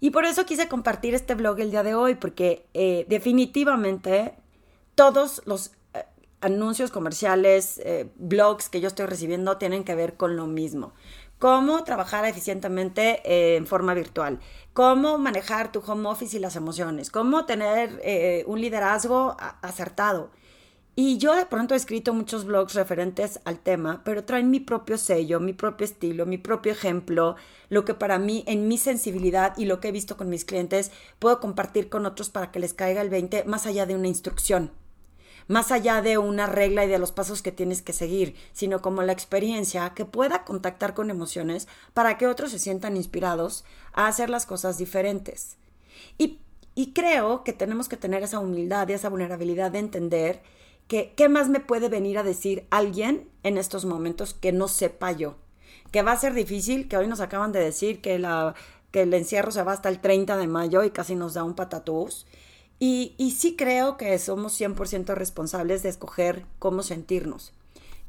Y 0.00 0.10
por 0.10 0.24
eso 0.24 0.44
quise 0.44 0.68
compartir 0.68 1.14
este 1.14 1.34
blog 1.34 1.58
el 1.60 1.70
día 1.70 1.82
de 1.82 1.94
hoy, 1.94 2.14
porque 2.16 2.66
eh, 2.74 3.06
definitivamente 3.08 4.34
todos 4.94 5.42
los 5.46 5.72
eh, 5.94 6.04
anuncios 6.40 6.90
comerciales, 6.90 7.78
eh, 7.78 8.10
blogs 8.16 8.68
que 8.68 8.80
yo 8.80 8.88
estoy 8.88 9.06
recibiendo 9.06 9.56
tienen 9.56 9.84
que 9.84 9.94
ver 9.94 10.16
con 10.16 10.36
lo 10.36 10.46
mismo. 10.46 10.92
Cómo 11.38 11.84
trabajar 11.84 12.24
eficientemente 12.24 13.56
en 13.56 13.66
forma 13.66 13.92
virtual, 13.92 14.40
cómo 14.72 15.18
manejar 15.18 15.70
tu 15.70 15.80
home 15.86 16.08
office 16.08 16.36
y 16.36 16.40
las 16.40 16.56
emociones, 16.56 17.10
cómo 17.10 17.44
tener 17.44 18.44
un 18.46 18.58
liderazgo 18.58 19.36
acertado. 19.60 20.30
Y 20.98 21.18
yo 21.18 21.36
de 21.36 21.44
pronto 21.44 21.74
he 21.74 21.76
escrito 21.76 22.14
muchos 22.14 22.46
blogs 22.46 22.72
referentes 22.72 23.38
al 23.44 23.58
tema, 23.58 24.00
pero 24.02 24.24
traen 24.24 24.48
mi 24.48 24.60
propio 24.60 24.96
sello, 24.96 25.40
mi 25.40 25.52
propio 25.52 25.84
estilo, 25.84 26.24
mi 26.24 26.38
propio 26.38 26.72
ejemplo, 26.72 27.36
lo 27.68 27.84
que 27.84 27.92
para 27.92 28.18
mí, 28.18 28.44
en 28.46 28.66
mi 28.66 28.78
sensibilidad 28.78 29.52
y 29.58 29.66
lo 29.66 29.78
que 29.78 29.88
he 29.88 29.92
visto 29.92 30.16
con 30.16 30.30
mis 30.30 30.46
clientes, 30.46 30.90
puedo 31.18 31.38
compartir 31.38 31.90
con 31.90 32.06
otros 32.06 32.30
para 32.30 32.50
que 32.50 32.60
les 32.60 32.72
caiga 32.72 33.02
el 33.02 33.10
20 33.10 33.44
más 33.44 33.66
allá 33.66 33.84
de 33.84 33.94
una 33.94 34.08
instrucción, 34.08 34.70
más 35.48 35.70
allá 35.70 36.00
de 36.00 36.16
una 36.16 36.46
regla 36.46 36.86
y 36.86 36.88
de 36.88 36.98
los 36.98 37.12
pasos 37.12 37.42
que 37.42 37.52
tienes 37.52 37.82
que 37.82 37.92
seguir, 37.92 38.34
sino 38.54 38.80
como 38.80 39.02
la 39.02 39.12
experiencia 39.12 39.90
que 39.90 40.06
pueda 40.06 40.44
contactar 40.44 40.94
con 40.94 41.10
emociones 41.10 41.68
para 41.92 42.16
que 42.16 42.26
otros 42.26 42.52
se 42.52 42.58
sientan 42.58 42.96
inspirados 42.96 43.66
a 43.92 44.06
hacer 44.06 44.30
las 44.30 44.46
cosas 44.46 44.78
diferentes. 44.78 45.58
Y, 46.16 46.40
y 46.74 46.94
creo 46.94 47.44
que 47.44 47.52
tenemos 47.52 47.86
que 47.86 47.98
tener 47.98 48.22
esa 48.22 48.38
humildad 48.38 48.88
y 48.88 48.94
esa 48.94 49.10
vulnerabilidad 49.10 49.72
de 49.72 49.80
entender 49.80 50.56
que 50.88 51.14
qué 51.16 51.28
más 51.28 51.48
me 51.48 51.60
puede 51.60 51.88
venir 51.88 52.18
a 52.18 52.22
decir 52.22 52.66
alguien 52.70 53.28
en 53.42 53.58
estos 53.58 53.84
momentos 53.84 54.34
que 54.34 54.52
no 54.52 54.68
sepa 54.68 55.12
yo. 55.12 55.36
Que 55.90 56.02
va 56.02 56.12
a 56.12 56.18
ser 56.18 56.34
difícil, 56.34 56.88
que 56.88 56.96
hoy 56.96 57.06
nos 57.06 57.20
acaban 57.20 57.52
de 57.52 57.60
decir 57.60 58.00
que, 58.00 58.18
la, 58.18 58.54
que 58.90 59.02
el 59.02 59.14
encierro 59.14 59.50
se 59.50 59.62
va 59.62 59.72
hasta 59.72 59.88
el 59.88 60.00
30 60.00 60.36
de 60.36 60.46
mayo 60.46 60.84
y 60.84 60.90
casi 60.90 61.14
nos 61.14 61.34
da 61.34 61.44
un 61.44 61.54
patatús. 61.54 62.26
Y, 62.78 63.14
y 63.18 63.32
sí 63.32 63.56
creo 63.56 63.96
que 63.96 64.18
somos 64.18 64.60
100% 64.60 65.14
responsables 65.14 65.82
de 65.82 65.88
escoger 65.88 66.44
cómo 66.58 66.82
sentirnos. 66.82 67.52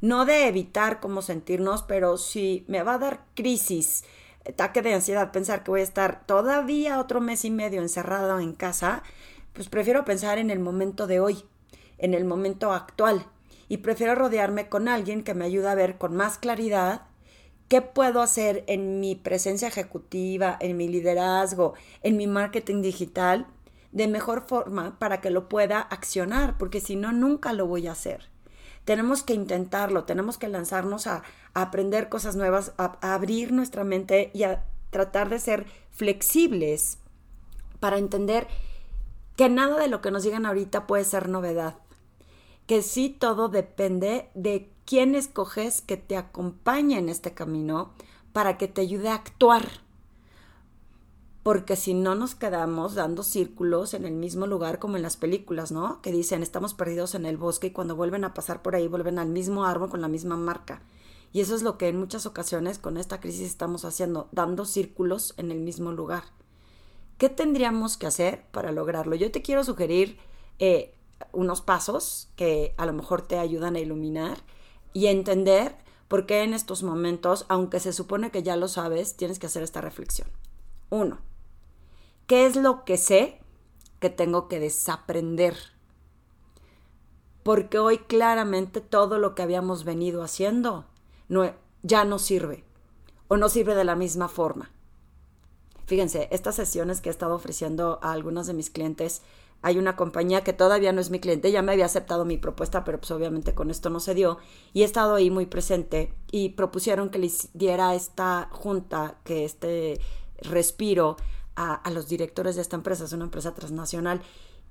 No 0.02 0.26
de 0.26 0.48
evitar 0.48 1.00
cómo 1.00 1.22
sentirnos, 1.22 1.84
pero 1.84 2.18
si 2.18 2.66
me 2.68 2.84
va 2.84 2.96
a 2.96 3.00
dar 3.00 3.26
crisis 3.34 4.04
ataque 4.50 4.82
de 4.82 4.94
ansiedad 4.94 5.32
pensar 5.32 5.64
que 5.64 5.72
voy 5.72 5.82
a 5.82 5.84
estar 5.84 6.26
todavía 6.26 7.00
otro 7.00 7.22
mes 7.22 7.46
y 7.46 7.52
medio 7.52 7.82
encerrado 7.82 8.40
en 8.40 8.54
casa, 8.54 9.04
pues 9.54 9.70
prefiero 9.70 10.06
pensar 10.06 10.38
en 10.38 10.50
el 10.50 10.60
momento 10.60 11.08
de 11.08 11.20
hoy, 11.20 11.44
en 11.98 12.14
el 12.14 12.26
momento 12.26 12.72
actual. 12.72 13.26
Y 13.70 13.78
prefiero 13.78 14.16
rodearme 14.16 14.70
con 14.70 14.88
alguien 14.88 15.24
que 15.24 15.34
me 15.34 15.46
ayude 15.46 15.68
a 15.70 15.76
ver 15.76 15.98
con 15.98 16.16
más 16.16 16.38
claridad 16.38 17.02
qué 17.68 17.82
puedo 17.82 18.22
hacer 18.22 18.64
en 18.68 19.00
mi 19.00 19.16
presencia 19.16 19.68
ejecutiva, 19.68 20.58
en 20.60 20.78
mi 20.78 20.88
liderazgo, 20.88 21.74
en 22.02 22.18
mi 22.18 22.28
marketing 22.28 22.82
digital 22.82 23.48
de 23.92 24.08
mejor 24.08 24.46
forma 24.48 24.98
para 25.00 25.22
que 25.22 25.32
lo 25.32 25.50
pueda 25.50 25.80
accionar, 25.80 26.58
porque 26.58 26.82
si 26.82 26.96
no, 26.96 27.12
nunca 27.12 27.54
lo 27.54 27.68
voy 27.68 27.88
a 27.88 27.94
hacer. 27.94 28.30
Tenemos 28.86 29.24
que 29.24 29.34
intentarlo, 29.34 30.06
tenemos 30.06 30.38
que 30.38 30.48
lanzarnos 30.48 31.08
a, 31.08 31.24
aprender 31.54 32.08
cosas 32.08 32.36
nuevas, 32.36 32.74
a, 32.78 33.00
a 33.02 33.16
abrir 33.16 33.52
nuestra 33.52 33.84
mente 33.84 34.30
y 34.34 34.44
a 34.44 34.64
tratar 34.92 35.30
de 35.30 35.40
ser 35.40 35.66
flexibles 35.92 37.00
para 37.80 37.98
entender 37.98 38.48
que 39.36 39.50
nada 39.50 39.80
de 39.80 39.88
lo 39.88 40.02
que 40.02 40.12
nos 40.12 40.24
digan 40.24 40.46
ahorita 40.46 40.86
puede 40.88 41.04
ser 41.04 41.30
novedad, 41.30 41.76
que 42.68 42.84
sí 42.84 43.10
todo 43.10 43.50
depende 43.50 44.30
de 44.36 44.72
quién 44.86 45.16
escoges 45.16 45.82
que 45.82 45.98
te 45.98 46.16
acompañe 46.16 47.00
en 47.00 47.10
este 47.10 47.34
camino 47.34 47.94
para 48.34 48.58
que 48.58 48.68
te 48.68 48.82
ayude 48.82 49.10
a 49.10 49.16
actuar 49.16 49.88
porque 51.48 51.78
si 51.78 51.94
no 51.94 52.14
nos 52.14 52.36
quedamos 52.36 52.96
dando 52.96 53.24
círculos 53.24 53.94
en 53.94 54.04
el 54.04 54.12
mismo 54.12 54.48
lugar 54.48 54.80
como 54.80 54.98
en 54.98 55.02
las 55.02 55.16
películas, 55.16 55.72
¿no? 55.72 56.02
Que 56.02 56.12
dicen, 56.12 56.44
estamos 56.44 56.74
perdidos 56.74 57.16
en 57.16 57.26
el 57.26 57.38
bosque 57.38 57.68
y 57.68 57.72
cuando 57.72 57.96
vuelven 57.96 58.26
a 58.26 58.34
pasar 58.34 58.62
por 58.62 58.76
ahí 58.76 58.90
vuelven 58.90 59.18
al 59.18 59.30
mismo 59.30 59.64
árbol 59.64 59.90
con 59.90 60.02
la 60.02 60.10
misma 60.10 60.36
marca. 60.36 60.82
Y 61.32 61.40
eso 61.40 61.56
es 61.56 61.64
lo 61.64 61.78
que 61.78 61.88
en 61.88 61.98
muchas 61.98 62.26
ocasiones 62.26 62.80
con 62.80 62.98
esta 62.98 63.22
crisis 63.22 63.48
estamos 63.48 63.86
haciendo, 63.86 64.28
dando 64.34 64.66
círculos 64.66 65.36
en 65.38 65.50
el 65.52 65.60
mismo 65.60 65.94
lugar. 65.94 66.26
¿Qué 67.18 67.30
tendríamos 67.30 67.96
que 67.96 68.08
hacer 68.08 68.44
para 68.52 68.74
lograrlo? 68.74 69.16
Yo 69.16 69.32
te 69.32 69.42
quiero 69.42 69.64
sugerir 69.64 70.18
eh, 70.60 70.97
unos 71.32 71.62
pasos 71.62 72.30
que 72.36 72.74
a 72.78 72.86
lo 72.86 72.94
mejor 72.94 73.22
te 73.22 73.40
ayudan 73.40 73.76
a 73.76 73.80
iluminar 73.80 74.38
y 74.94 75.08
entender 75.08 75.76
por 76.08 76.26
qué 76.26 76.44
en 76.44 76.54
estos 76.54 76.84
momentos, 76.84 77.46
aunque 77.50 77.80
se 77.80 77.94
supone 77.94 78.32
que 78.32 78.44
ya 78.44 78.56
lo 78.56 78.68
sabes, 78.68 79.18
tienes 79.18 79.40
que 79.40 79.48
hacer 79.48 79.64
esta 79.64 79.82
reflexión. 79.82 80.30
Uno, 80.90 81.20
¿Qué 82.28 82.46
es 82.46 82.58
lo 82.58 82.84
que 82.84 82.98
sé 82.98 83.40
que 84.02 84.10
tengo 84.10 84.50
que 84.50 84.60
desaprender? 84.60 85.56
Porque 87.42 87.80
hoy 87.80 88.00
claramente 88.00 88.82
todo 88.82 89.18
lo 89.18 89.34
que 89.34 89.44
habíamos 89.44 89.86
venido 89.86 90.22
haciendo 90.22 90.86
no, 91.30 91.54
ya 91.84 92.04
no 92.04 92.20
sirve 92.20 92.66
o 93.30 93.38
no 93.38 93.48
sirve 93.48 93.76
de 93.76 93.86
la 93.86 93.96
misma 93.96 94.28
forma. 94.28 94.72
Fíjense, 95.86 96.28
estas 96.30 96.56
sesiones 96.56 97.00
que 97.00 97.08
he 97.08 97.12
estado 97.14 97.34
ofreciendo 97.34 98.00
a 98.02 98.12
algunos 98.12 98.46
de 98.46 98.54
mis 98.54 98.70
clientes, 98.70 99.22
hay 99.62 99.78
una 99.78 99.96
compañía 99.96 100.44
que 100.44 100.54
todavía 100.54 100.92
no 100.92 101.02
es 101.02 101.10
mi 101.10 101.20
cliente, 101.20 101.52
ya 101.52 101.62
me 101.62 101.72
había 101.72 101.86
aceptado 101.86 102.26
mi 102.26 102.38
propuesta, 102.38 102.84
pero 102.84 103.00
pues 103.00 103.12
obviamente 103.12 103.56
con 103.56 103.72
esto 103.72 103.90
no 103.90 104.00
se 104.00 104.14
dio, 104.14 104.38
y 104.74 104.84
he 104.84 104.86
estado 104.86 105.16
ahí 105.16 105.30
muy 105.30 105.46
presente 105.46 106.14
y 106.32 106.50
propusieron 106.50 107.10
que 107.10 107.20
les 107.20 107.50
diera 107.54 107.96
esta 107.96 108.50
junta, 108.52 109.18
que 109.24 109.46
este 109.46 110.00
respiro 110.42 111.18
a, 111.56 111.82
los 111.90 112.08
directores 112.08 112.56
de 112.56 112.62
esta 112.62 112.76
empresa, 112.76 113.06
es 113.06 113.14
una 113.14 113.26
empresa 113.26 113.54
transnacional, 113.54 114.22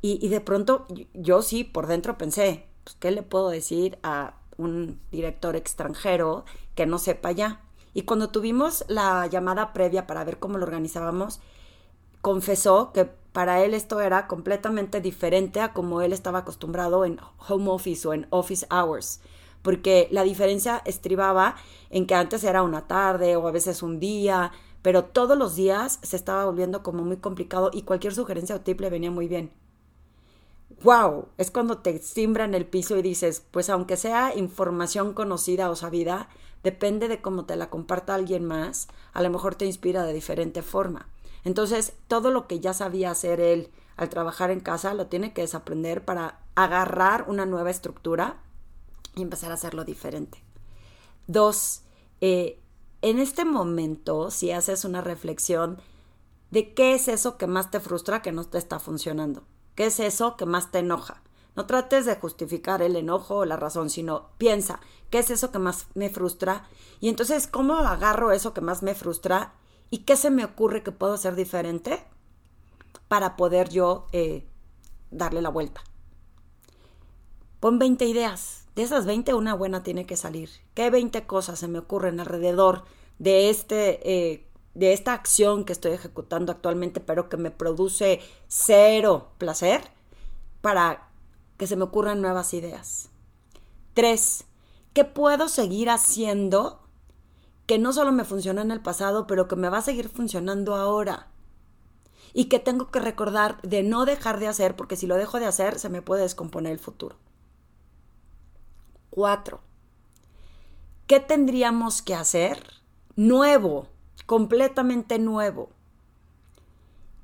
y, 0.03 0.29
de 0.29 0.41
pronto 0.41 0.87
yo 1.15 1.43
sí 1.43 1.65
por 1.65 1.89
dentro 1.89 2.17
pensé, 2.17 2.67
pues, 2.85 2.97
¿qué 3.01 3.11
le 3.11 3.23
puedo 3.23 3.49
decir 3.49 3.99
a 4.05 4.35
un 4.57 5.01
director 5.11 5.57
extranjero 5.57 6.45
que 6.77 6.87
no 6.87 6.99
sepa 6.99 7.33
ya? 7.33 7.63
Y 7.93 8.03
cuando 8.03 8.29
tuvimos 8.29 8.85
la 8.87 9.27
llamada 9.27 9.73
previa 9.73 10.07
para 10.07 10.23
ver 10.23 10.39
cómo 10.39 10.59
lo 10.59 10.65
organizábamos, 10.65 11.41
confesó 12.21 12.93
que 12.93 13.11
para 13.37 13.63
él 13.63 13.75
esto 13.75 14.01
era 14.01 14.29
completamente 14.29 15.03
diferente 15.03 15.61
a 15.61 15.75
como 15.75 16.01
él 16.01 16.15
estaba 16.15 16.39
acostumbrado 16.39 17.05
en 17.05 17.21
home 17.47 17.69
office 17.69 18.09
o 18.09 18.15
en 18.15 18.27
office 18.31 18.67
hours, 18.71 19.21
porque 19.61 20.09
la 20.11 20.23
diferencia 20.23 20.81
estribaba 20.87 21.55
en 21.91 22.07
que 22.07 22.15
antes 22.15 22.45
era 22.45 22.63
una 22.63 22.87
tarde 22.87 23.37
o 23.37 23.47
a 23.47 23.51
veces 23.51 23.83
un 23.83 24.01
día, 24.01 24.53
pero 24.81 25.05
todos 25.05 25.37
los 25.37 25.55
días 25.55 25.99
se 26.03 26.17
estaba 26.17 26.47
volviendo 26.47 26.83
como 26.83 27.05
muy 27.05 27.19
complicado 27.19 27.69
y 27.75 27.83
cualquier 27.83 28.15
sugerencia 28.15 28.57
o 28.57 28.63
tip 28.63 28.81
le 28.81 28.89
venía 28.89 29.11
muy 29.11 29.29
bien. 29.29 29.53
¡Wow! 30.83 31.29
Es 31.37 31.51
cuando 31.51 31.77
te 31.77 31.99
simbra 31.99 32.47
en 32.47 32.55
el 32.55 32.65
piso 32.65 32.97
y 32.97 33.03
dices, 33.03 33.45
pues 33.51 33.69
aunque 33.69 33.99
sea 33.99 34.35
información 34.35 35.13
conocida 35.13 35.69
o 35.69 35.77
sabida, 35.77 36.31
depende 36.63 37.07
de 37.07 37.21
cómo 37.21 37.45
te 37.45 37.57
la 37.57 37.69
comparta 37.69 38.15
alguien 38.15 38.47
más, 38.47 38.89
a 39.13 39.21
lo 39.21 39.29
mejor 39.29 39.57
te 39.57 39.67
inspira 39.67 40.05
de 40.05 40.15
diferente 40.15 40.63
forma. 40.63 41.11
Entonces, 41.47 41.93
todo 42.09 42.33
lo 42.33 42.49
que 42.49 42.59
ya 42.59 42.75
sabía 42.75 43.13
hacer 43.13 43.39
él 43.39 43.71
al 43.97 44.09
trabajar 44.09 44.51
en 44.51 44.59
casa 44.59 44.95
lo 44.95 45.07
tiene 45.07 45.33
que 45.33 45.43
desaprender 45.43 46.05
para 46.05 46.41
agarrar 46.57 47.27
una 47.29 47.47
nueva 47.47 47.71
estructura 47.71 48.43
y 49.15 49.23
empezar 49.23 49.53
a 49.53 49.55
hacerlo 49.55 49.85
diferente. 49.85 50.43
Dos, 51.29 51.83
eh, 52.21 52.59
en 53.01 53.21
este 53.21 53.45
momento, 53.45 54.33
si 54.33 54.51
haces 54.51 54.85
una 54.85 55.03
reflexión 55.03 55.81
de 56.51 56.75
qué 56.75 56.95
es 56.95 57.07
eso 57.07 57.39
que 57.39 57.47
más 57.47 57.71
te 57.71 57.79
frustra 57.79 58.23
que 58.23 58.33
no 58.33 58.43
te 58.43 58.59
está 58.59 58.81
funcionando, 58.81 59.45
qué 59.77 59.87
es 59.87 60.01
eso 60.01 60.37
que 60.37 60.47
más 60.47 60.73
te 60.73 60.81
enoja. 60.81 61.23
No 61.55 61.67
trates 61.67 62.07
de 62.07 62.17
justificar 62.17 62.83
el 62.83 62.97
enojo 62.97 63.37
o 63.37 63.45
la 63.45 63.57
razón, 63.57 63.89
sino 63.89 64.31
piensa, 64.37 64.81
¿qué 65.11 65.21
es 65.21 65.31
eso 65.31 65.53
que 65.53 65.61
más 65.61 65.87
me 65.95 66.11
frustra? 66.11 66.67
Y 66.99 67.09
entonces, 67.09 67.47
¿cómo 67.47 67.75
agarro 67.75 68.33
eso 68.33 68.53
que 68.53 68.63
más 68.63 68.83
me 68.83 68.97
frustra? 68.97 69.55
¿Y 69.91 69.99
qué 69.99 70.17
se 70.17 70.31
me 70.31 70.45
ocurre 70.45 70.83
que 70.83 70.93
puedo 70.93 71.15
hacer 71.15 71.35
diferente 71.35 72.05
para 73.09 73.37
poder 73.37 73.69
yo 73.69 74.07
eh, 74.13 74.45
darle 75.11 75.43
la 75.43 75.49
vuelta? 75.49 75.83
Pon 77.61 77.79
20 77.79 78.05
ideas, 78.05 78.67
de 78.77 78.83
esas 78.83 79.07
20, 79.07 79.33
una 79.35 79.55
buena 79.55 79.83
tiene 79.83 80.05
que 80.05 80.17
salir. 80.17 80.51
¿Qué 80.75 80.91
20 80.91 81.27
cosas 81.27 81.59
se 81.59 81.69
me 81.69 81.79
ocurren 81.79 82.21
alrededor 82.21 82.85
de, 83.19 83.49
este, 83.49 84.33
eh, 84.33 84.47
de 84.75 84.93
esta 84.93 85.15
acción 85.15 85.65
que 85.65 85.73
estoy 85.73 85.93
ejecutando 85.93 86.53
actualmente, 86.53 87.01
pero 87.01 87.31
que 87.31 87.39
me 87.39 87.51
produce 87.51 88.21
cero 88.49 89.31
placer? 89.39 89.83
Para 90.61 91.09
que 91.57 91.67
se 91.67 91.77
me 91.77 91.85
ocurran 91.85 92.21
nuevas 92.21 92.53
ideas. 92.53 93.09
Tres, 93.95 94.45
¿qué 94.93 95.07
puedo 95.07 95.49
seguir 95.49 95.89
haciendo 95.89 96.86
que 97.67 97.79
no 97.79 97.93
solo 97.93 98.13
me 98.13 98.25
funciona 98.25 98.63
en 98.63 98.71
el 98.71 98.81
pasado, 98.81 99.27
pero 99.27 99.49
que 99.49 99.57
me 99.57 99.69
va 99.69 99.79
a 99.79 99.83
seguir 99.83 100.09
funcionando 100.09 100.75
ahora? 100.75 101.29
Y 102.33 102.47
que 102.47 102.59
tengo 102.59 102.91
que 102.91 103.01
recordar 103.01 103.61
de 103.63 103.83
no 103.83 104.05
dejar 104.05 104.39
de 104.39 104.49
hacer, 104.49 104.77
porque 104.77 104.97
si 104.97 105.07
lo 105.07 105.17
dejo 105.17 105.41
de 105.41 105.47
hacer, 105.47 105.79
se 105.79 105.89
me 105.89 106.03
puede 106.03 106.23
descomponer 106.23 106.73
el 106.73 106.79
futuro. 106.79 107.17
Cuatro. 109.11 109.61
¿Qué 111.07 111.21
tendríamos 111.21 112.03
que 112.03 112.15
hacer? 112.15 112.63
Nuevo, 113.17 113.89
completamente 114.27 115.19
nuevo, 115.19 115.71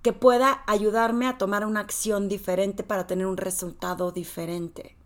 que 0.02 0.12
pueda 0.12 0.62
ayudarme 0.66 1.26
a 1.26 1.38
tomar 1.38 1.66
una 1.66 1.80
acción 1.80 2.28
diferente 2.28 2.82
para 2.82 3.06
tener 3.06 3.26
un 3.26 3.36
resultado 3.36 4.10
diferente. 4.10 4.96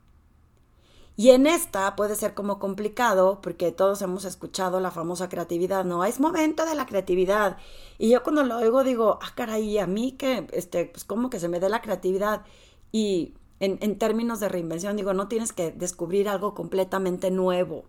Y 1.16 1.30
en 1.30 1.46
esta 1.46 1.96
puede 1.96 2.14
ser 2.14 2.34
como 2.34 2.58
complicado, 2.58 3.40
porque 3.40 3.72
todos 3.72 4.02
hemos 4.02 4.26
escuchado 4.26 4.80
la 4.80 4.90
famosa 4.90 5.30
creatividad, 5.30 5.84
no, 5.84 6.04
es 6.04 6.20
momento 6.20 6.66
de 6.66 6.74
la 6.74 6.84
creatividad. 6.84 7.56
Y 7.96 8.10
yo 8.10 8.22
cuando 8.22 8.44
lo 8.44 8.58
oigo 8.58 8.84
digo, 8.84 9.18
ah, 9.22 9.32
caray, 9.34 9.78
a 9.78 9.86
mí 9.86 10.12
que, 10.12 10.46
este, 10.52 10.84
pues 10.84 11.04
como 11.04 11.30
que 11.30 11.40
se 11.40 11.48
me 11.48 11.58
dé 11.58 11.70
la 11.70 11.80
creatividad. 11.80 12.44
Y 12.92 13.34
en, 13.60 13.98
términos 13.98 14.40
de 14.40 14.50
reinvención, 14.50 14.96
digo, 14.96 15.14
no 15.14 15.28
tienes 15.28 15.54
que 15.54 15.72
descubrir 15.72 16.28
algo 16.28 16.54
completamente 16.54 17.30
nuevo. 17.30 17.86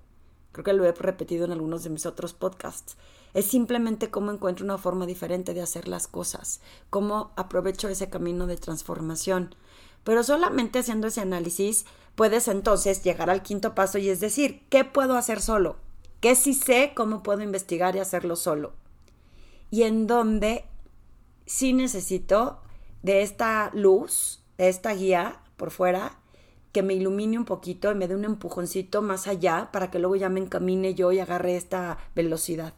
Creo 0.53 0.63
que 0.63 0.73
lo 0.73 0.85
he 0.85 0.93
repetido 0.93 1.43
en 1.43 1.51
algunos 1.51 1.83
de 1.83 1.89
mis 1.89 2.05
otros 2.05 2.33
podcasts. 2.33 2.95
Es 3.33 3.45
simplemente 3.45 4.09
cómo 4.09 4.31
encuentro 4.31 4.63
una 4.63 4.77
forma 4.77 5.05
diferente 5.05 5.53
de 5.53 5.61
hacer 5.61 5.89
las 5.89 6.07
cosas, 6.07 6.61
cómo 6.89 7.31
aprovecho 7.35 7.89
ese 7.89 8.09
camino 8.09 8.47
de 8.47 8.55
transformación. 8.55 9.53
Pero 10.05 10.23
solamente 10.23 10.79
haciendo 10.79 11.07
ese 11.07 11.19
análisis 11.19 11.85
puedes 12.17 12.47
entonces 12.47 13.03
llegar 13.03 13.29
al 13.29 13.43
quinto 13.43 13.75
paso 13.75 13.99
y 13.99 14.09
es 14.09 14.19
decir, 14.19 14.63
¿qué 14.69 14.83
puedo 14.83 15.15
hacer 15.15 15.39
solo? 15.39 15.77
¿Qué 16.19 16.33
sí 16.33 16.55
sé? 16.55 16.93
¿Cómo 16.95 17.21
puedo 17.21 17.43
investigar 17.43 17.95
y 17.95 17.99
hacerlo 17.99 18.35
solo? 18.35 18.73
Y 19.69 19.83
en 19.83 20.07
dónde 20.07 20.65
sí 21.45 21.73
necesito 21.73 22.59
de 23.03 23.21
esta 23.21 23.69
luz, 23.75 24.43
de 24.57 24.67
esta 24.67 24.95
guía, 24.95 25.41
por 25.57 25.69
fuera, 25.69 26.17
que 26.71 26.81
me 26.81 26.95
ilumine 26.95 27.37
un 27.37 27.45
poquito 27.45 27.91
y 27.91 27.95
me 27.95 28.07
dé 28.07 28.15
un 28.15 28.25
empujoncito 28.25 29.03
más 29.03 29.27
allá 29.27 29.69
para 29.71 29.91
que 29.91 29.99
luego 29.99 30.15
ya 30.15 30.29
me 30.29 30.39
encamine 30.39 30.95
yo 30.95 31.11
y 31.11 31.19
agarre 31.19 31.55
esta 31.55 31.99
velocidad. 32.15 32.73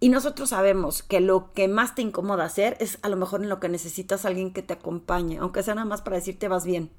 Y 0.00 0.10
nosotros 0.10 0.50
sabemos 0.50 1.02
que 1.02 1.20
lo 1.20 1.54
que 1.54 1.66
más 1.66 1.94
te 1.94 2.02
incomoda 2.02 2.44
hacer 2.44 2.76
es 2.78 2.98
a 3.00 3.08
lo 3.08 3.16
mejor 3.16 3.42
en 3.42 3.48
lo 3.48 3.58
que 3.58 3.70
necesitas 3.70 4.26
alguien 4.26 4.52
que 4.52 4.62
te 4.62 4.74
acompañe, 4.74 5.38
aunque 5.38 5.62
sea 5.62 5.74
nada 5.74 5.86
más 5.86 6.02
para 6.02 6.16
decirte 6.16 6.46
vas 6.46 6.66
bien, 6.66 6.90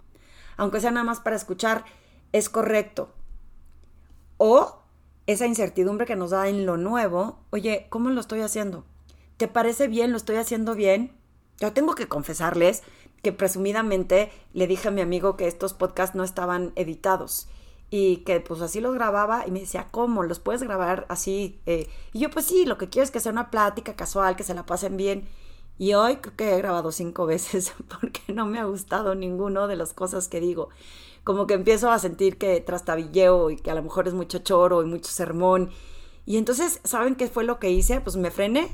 aunque 0.58 0.82
sea 0.82 0.92
nada 0.92 1.04
más 1.04 1.20
para 1.20 1.36
escuchar 1.36 1.86
es 2.32 2.50
correcto. 2.50 3.10
O 4.38 4.82
esa 5.28 5.48
incertidumbre 5.48 6.06
que 6.06 6.16
nos 6.16 6.32
da 6.32 6.48
en 6.48 6.66
lo 6.66 6.78
nuevo, 6.78 7.40
oye, 7.50 7.88
¿cómo 7.90 8.10
lo 8.10 8.22
estoy 8.22 8.42
haciendo? 8.42 8.86
¿Te 9.38 9.48
parece 9.48 9.88
bien? 9.88 10.12
¿Lo 10.12 10.18
estoy 10.18 10.36
haciendo 10.36 10.76
bien? 10.76 11.12
Yo 11.60 11.74
tengo 11.74 11.96
que 11.96 12.08
confesarles 12.08 12.84
que 13.22 13.32
presumidamente 13.32 14.32
le 14.54 14.68
dije 14.68 14.90
a 14.90 14.92
mi 14.92 15.02
amigo 15.02 15.36
que 15.36 15.48
estos 15.48 15.74
podcasts 15.74 16.16
no 16.16 16.24
estaban 16.24 16.74
editados 16.76 17.48
y 17.90 18.18
que 18.18 18.40
pues 18.40 18.62
así 18.62 18.82
los 18.82 18.94
grababa 18.94 19.46
y 19.48 19.52
me 19.52 19.62
decía, 19.62 19.88
¿cómo? 19.92 20.24
¿Los 20.24 20.40
puedes 20.40 20.62
grabar 20.64 21.06
así? 21.10 21.60
Eh, 21.66 21.88
y 22.14 22.20
yo 22.20 22.30
pues 22.30 22.46
sí, 22.46 22.66
lo 22.66 22.78
que 22.78 22.90
quiero 22.90 23.04
es 23.04 23.12
que 23.12 23.20
sea 23.20 23.32
una 23.32 23.50
plática 23.52 23.96
casual, 23.96 24.36
que 24.36 24.44
se 24.44 24.54
la 24.54 24.66
pasen 24.66 24.98
bien. 24.98 25.28
Y 25.78 25.94
hoy 25.94 26.18
creo 26.18 26.36
que 26.36 26.54
he 26.54 26.58
grabado 26.58 26.92
cinco 26.92 27.26
veces 27.28 27.74
porque 28.00 28.34
no 28.34 28.46
me 28.46 28.60
ha 28.60 28.66
gustado 28.66 29.16
ninguno 29.16 29.68
de 29.68 29.76
las 29.76 29.94
cosas 29.94 30.28
que 30.28 30.40
digo. 30.40 30.70
Como 31.24 31.48
que 31.48 31.56
empiezo 31.56 31.92
a 31.92 32.00
sentir 32.00 32.38
que 32.38 32.62
trastabilleo 32.62 33.50
y 33.50 33.58
que 33.58 33.72
a 33.72 33.76
lo 33.76 33.84
mejor 33.84 34.08
es 34.08 34.14
mucho 34.14 34.40
choro 34.40 34.84
y 34.84 34.86
mucho 34.86 35.12
sermón. 35.12 35.72
Y 36.26 36.38
entonces, 36.38 36.80
¿saben 36.84 37.16
qué 37.16 37.28
fue 37.28 37.44
lo 37.44 37.60
que 37.60 37.72
hice? 37.72 38.00
Pues 38.02 38.16
me 38.16 38.32
frené. 38.32 38.70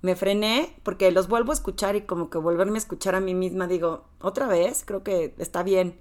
Me 0.00 0.14
frené 0.14 0.76
porque 0.84 1.10
los 1.10 1.28
vuelvo 1.28 1.50
a 1.50 1.54
escuchar 1.54 1.96
y 1.96 2.02
como 2.02 2.30
que 2.30 2.38
volverme 2.38 2.76
a 2.76 2.78
escuchar 2.78 3.14
a 3.14 3.20
mí 3.20 3.34
misma 3.34 3.66
digo, 3.66 4.04
otra 4.20 4.46
vez, 4.46 4.84
creo 4.84 5.02
que 5.02 5.34
está 5.38 5.62
bien. 5.62 5.98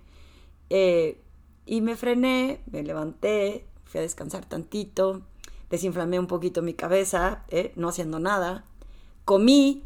Eh, 0.70 1.22
y 1.66 1.82
me 1.82 1.96
frené, 1.96 2.62
me 2.72 2.84
levanté, 2.84 3.68
fui 3.86 4.00
a 4.00 4.02
descansar 4.02 4.46
tantito, 4.46 5.22
desinflamé 5.70 6.20
un 6.20 6.28
poquito 6.28 6.62
mi 6.62 6.74
cabeza, 6.74 7.44
eh, 7.50 7.74
no 7.76 7.90
haciendo 7.90 8.20
nada. 8.20 8.66
Comí, 9.26 9.84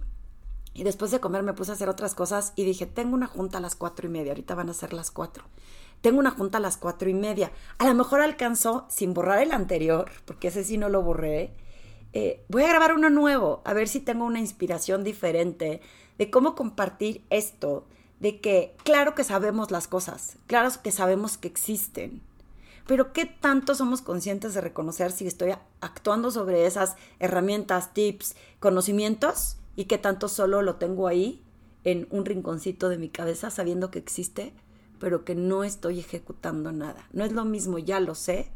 y 0.73 0.83
después 0.83 1.11
de 1.11 1.19
comer 1.19 1.43
me 1.43 1.53
puse 1.53 1.71
a 1.71 1.73
hacer 1.73 1.89
otras 1.89 2.15
cosas 2.15 2.53
y 2.55 2.63
dije, 2.63 2.85
tengo 2.85 3.13
una 3.13 3.27
junta 3.27 3.57
a 3.57 3.61
las 3.61 3.75
cuatro 3.75 4.07
y 4.07 4.09
media, 4.09 4.31
ahorita 4.31 4.55
van 4.55 4.69
a 4.69 4.73
ser 4.73 4.93
las 4.93 5.11
cuatro. 5.11 5.43
Tengo 6.01 6.19
una 6.19 6.31
junta 6.31 6.57
a 6.57 6.61
las 6.61 6.77
cuatro 6.77 7.09
y 7.09 7.13
media. 7.13 7.51
A 7.77 7.85
lo 7.85 7.93
mejor 7.93 8.21
alcanzó, 8.21 8.85
sin 8.89 9.13
borrar 9.13 9.41
el 9.41 9.51
anterior, 9.51 10.09
porque 10.25 10.47
ese 10.47 10.63
sí 10.63 10.77
no 10.77 10.89
lo 10.89 11.03
borré, 11.03 11.53
eh, 12.13 12.43
voy 12.49 12.63
a 12.63 12.69
grabar 12.69 12.93
uno 12.93 13.09
nuevo, 13.09 13.61
a 13.63 13.73
ver 13.73 13.87
si 13.87 13.99
tengo 13.99 14.25
una 14.25 14.39
inspiración 14.39 15.03
diferente 15.03 15.81
de 16.17 16.29
cómo 16.29 16.55
compartir 16.55 17.23
esto, 17.29 17.85
de 18.19 18.41
que 18.41 18.75
claro 18.83 19.15
que 19.15 19.23
sabemos 19.23 19.71
las 19.71 19.87
cosas, 19.87 20.37
claro 20.47 20.69
que 20.83 20.91
sabemos 20.91 21.37
que 21.37 21.47
existen, 21.47 22.21
pero 22.85 23.13
¿qué 23.13 23.25
tanto 23.25 23.75
somos 23.75 24.01
conscientes 24.01 24.53
de 24.53 24.61
reconocer 24.61 25.13
si 25.13 25.25
estoy 25.25 25.53
actuando 25.79 26.31
sobre 26.31 26.65
esas 26.65 26.95
herramientas, 27.19 27.93
tips, 27.93 28.35
conocimientos? 28.59 29.57
Y 29.81 29.85
qué 29.85 29.97
tanto 29.97 30.27
solo 30.27 30.61
lo 30.61 30.75
tengo 30.75 31.07
ahí 31.07 31.41
en 31.83 32.07
un 32.11 32.23
rinconcito 32.23 32.87
de 32.87 32.99
mi 32.99 33.09
cabeza 33.09 33.49
sabiendo 33.49 33.89
que 33.89 33.97
existe, 33.97 34.53
pero 34.99 35.25
que 35.25 35.33
no 35.33 35.63
estoy 35.63 35.97
ejecutando 35.97 36.71
nada. 36.71 37.07
No 37.13 37.25
es 37.25 37.31
lo 37.31 37.45
mismo, 37.45 37.79
ya 37.79 37.99
lo 37.99 38.13
sé, 38.13 38.51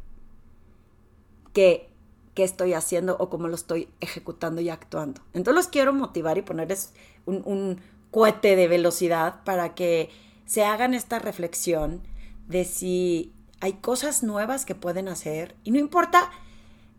que 1.51 1.89
qué 2.36 2.44
estoy 2.44 2.74
haciendo 2.74 3.17
o 3.17 3.32
cómo 3.32 3.48
lo 3.48 3.55
estoy 3.55 3.88
ejecutando 4.01 4.62
y 4.62 4.70
actuando. 4.70 5.22
Entonces 5.34 5.55
los 5.55 5.67
quiero 5.67 5.94
motivar 5.94 6.38
y 6.38 6.44
ponerles 6.44 6.94
un, 7.25 7.41
un 7.46 7.82
cohete 8.12 8.55
de 8.55 8.67
velocidad 8.67 9.44
para 9.46 9.74
que 9.74 10.12
se 10.46 10.63
hagan 10.63 10.94
esta 10.94 11.17
reflexión 11.17 12.03
de 12.48 12.65
si 12.65 13.34
hay 13.62 13.74
cosas 13.74 14.22
nuevas 14.22 14.63
que 14.63 14.75
pueden 14.75 15.08
hacer 15.08 15.55
y 15.63 15.72
no 15.72 15.79
importa 15.79 16.29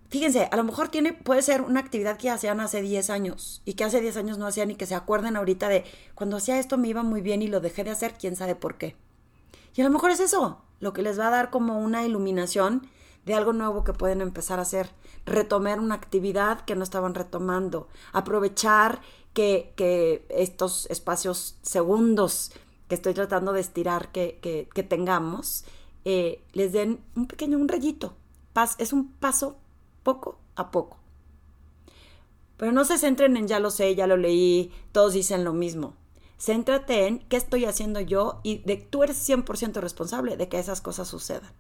fíjense, 0.09 0.49
a 0.51 0.57
lo 0.57 0.65
mejor 0.65 0.89
tiene, 0.89 1.13
puede 1.13 1.43
ser 1.43 1.63
una 1.63 1.81
actividad 1.81 2.17
que 2.17 2.31
hacían 2.31 2.61
hace 2.61 2.83
10 2.83 3.11
años 3.11 3.63
y 3.65 3.75
que 3.75 3.85
hace 3.85 4.01
10 4.01 4.17
años 4.17 4.39
no 4.39 4.47
hacían 4.47 4.71
y 4.71 4.75
que 4.75 4.87
se 4.87 4.95
acuerden 4.95 5.37
ahorita 5.37 5.69
de 5.69 5.85
cuando 6.15 6.37
hacía 6.37 6.59
esto 6.59 6.79
me 6.79 6.89
iba 6.89 7.03
muy 7.03 7.21
bien 7.21 7.43
y 7.43 7.49
lo 7.49 7.61
dejé 7.61 7.85
de 7.85 7.91
hacer, 7.91 8.15
quién 8.19 8.37
sabe 8.37 8.55
por 8.55 8.77
qué. 8.77 8.97
Y 9.75 9.83
a 9.83 9.85
lo 9.85 9.91
mejor 9.91 10.11
es 10.11 10.21
eso, 10.21 10.63
lo 10.81 10.93
que 10.93 11.03
les 11.03 11.19
va 11.19 11.29
a 11.29 11.31
dar 11.31 11.51
como 11.51 11.79
una 11.79 12.05
iluminación 12.05 12.89
de 13.25 13.35
algo 13.35 13.53
nuevo 13.53 13.85
que 13.85 13.93
pueden 13.93 14.21
empezar 14.21 14.59
a 14.59 14.63
hacer, 14.63 14.91
retomar 15.27 15.81
una 15.81 15.97
actividad 15.97 16.61
que 16.61 16.77
no 16.77 16.85
estaban 16.85 17.15
retomando, 17.15 17.89
aprovechar 18.13 19.01
que, 19.35 19.73
que 19.77 20.25
estos 20.31 20.87
espacios 20.87 21.57
segundos 21.63 22.53
que 22.89 22.95
estoy 22.95 23.15
tratando 23.15 23.53
de 23.53 23.61
estirar 23.61 24.13
que, 24.13 24.39
que, 24.41 24.83
tengamos, 24.83 25.65
eh, 26.05 26.43
les 26.53 26.73
den 26.73 27.01
un 27.17 27.27
pequeño, 27.27 27.59
un 27.59 27.69
rayito. 27.69 28.15
es 28.79 28.93
un 28.93 29.13
paso 29.13 29.57
poco 30.07 30.39
a 30.55 30.71
poco. 30.71 30.99
Pero 32.57 32.71
no 32.71 32.85
se 32.85 32.97
centren 32.97 33.37
en 33.37 33.49
ya 33.49 33.59
lo 33.59 33.73
sé, 33.73 33.97
ya 33.97 34.07
lo 34.07 34.17
leí, 34.17 34.73
todos 34.93 35.15
dicen 35.15 35.43
lo 35.43 35.53
mismo. 35.53 35.95
Céntrate 36.39 37.09
en 37.09 37.19
qué 37.29 37.37
estoy 37.37 37.65
haciendo 37.65 37.99
yo 37.99 38.39
y 38.45 38.59
de 38.59 38.77
tú 38.77 39.03
eres 39.03 39.29
100% 39.29 39.81
responsable 39.81 40.37
de 40.37 40.49
que 40.49 40.61
esas 40.61 40.81
cosas 40.81 41.09
sucedan. 41.09 41.51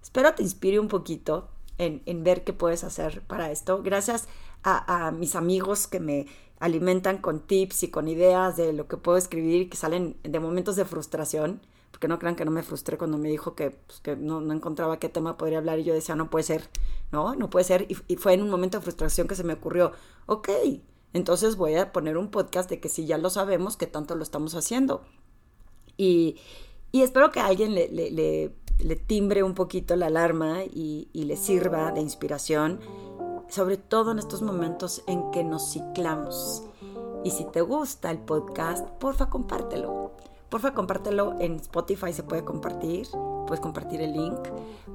Espero 0.00 0.32
te 0.34 0.44
inspire 0.44 0.78
un 0.78 0.86
poquito 0.86 1.48
en, 1.78 2.22
ver 2.22 2.44
qué 2.44 2.52
puedes 2.52 2.84
hacer 2.84 3.22
para 3.22 3.50
esto. 3.50 3.82
Gracias 3.82 4.28
a, 4.62 5.10
mis 5.10 5.34
amigos 5.34 5.88
que 5.88 5.98
me 5.98 6.26
alimentan 6.60 7.18
con 7.18 7.40
tips 7.40 7.82
y 7.82 7.90
con 7.90 8.06
ideas 8.06 8.56
de 8.56 8.72
lo 8.72 8.86
que 8.86 8.98
puedo 8.98 9.18
escribir 9.18 9.68
que 9.68 9.76
salen 9.76 10.16
de 10.22 10.38
momentos 10.38 10.76
de 10.76 10.84
frustración 10.84 11.60
porque 11.90 12.06
no 12.06 12.18
crean 12.20 12.36
que 12.36 12.44
no 12.44 12.52
me 12.52 12.62
frustré 12.62 12.96
cuando 12.96 13.18
me 13.18 13.28
dijo 13.28 13.56
que, 13.56 13.70
pues, 13.70 13.98
que 14.00 14.14
no, 14.14 14.40
no, 14.40 14.52
encontraba 14.52 14.98
qué 14.98 15.08
tema 15.08 15.36
podría 15.36 15.58
hablar 15.58 15.80
y 15.80 15.84
yo 15.84 15.94
decía, 15.94 16.14
no 16.14 16.30
puede 16.30 16.44
ser, 16.44 16.68
no, 17.12 17.34
no 17.34 17.50
puede 17.50 17.64
ser. 17.64 17.86
Y, 17.88 18.16
fue 18.16 18.34
en 18.34 18.42
un 18.42 18.50
momento 18.50 18.78
de 18.78 18.82
frustración 18.82 19.28
que 19.28 19.34
se 19.34 19.44
me 19.44 19.54
ocurrió, 19.54 19.92
ok, 20.26 20.48
entonces 21.12 21.56
voy 21.56 21.74
a 21.76 21.92
poner 21.92 22.16
un 22.16 22.30
podcast 22.30 22.68
de 22.68 22.80
que 22.80 22.88
si 22.88 23.06
ya 23.06 23.18
lo 23.18 23.30
sabemos, 23.30 23.76
que 23.76 23.86
tanto 23.86 24.14
lo 24.14 24.22
estamos 24.22 24.54
haciendo. 24.54 25.02
Y, 25.96 26.36
y 26.92 27.02
espero 27.02 27.30
que 27.30 27.40
alguien 27.40 27.74
le, 27.74 27.88
le, 27.88 28.52
le, 28.78 28.96
timbre 28.96 29.42
un 29.42 29.54
poquito 29.54 29.96
la 29.96 30.06
alarma 30.06 30.64
y, 30.64 31.08
y 31.12 31.24
le 31.24 31.36
sirva 31.36 31.90
de 31.92 32.00
inspiración, 32.00 32.80
sobre 33.48 33.78
todo 33.78 34.12
en 34.12 34.18
estos 34.18 34.42
momentos 34.42 35.02
en 35.06 35.30
que 35.30 35.44
nos 35.44 35.72
ciclamos. 35.72 36.64
Y 37.24 37.30
si 37.30 37.44
te 37.46 37.62
gusta 37.62 38.10
el 38.10 38.18
podcast, 38.18 38.88
porfa, 38.90 39.28
compártelo 39.28 40.07
porfa 40.48 40.72
compártelo 40.74 41.34
en 41.40 41.56
Spotify, 41.56 42.12
se 42.12 42.22
puede 42.22 42.44
compartir, 42.44 43.06
puedes 43.46 43.60
compartir 43.60 44.00
el 44.00 44.12
link, 44.12 44.38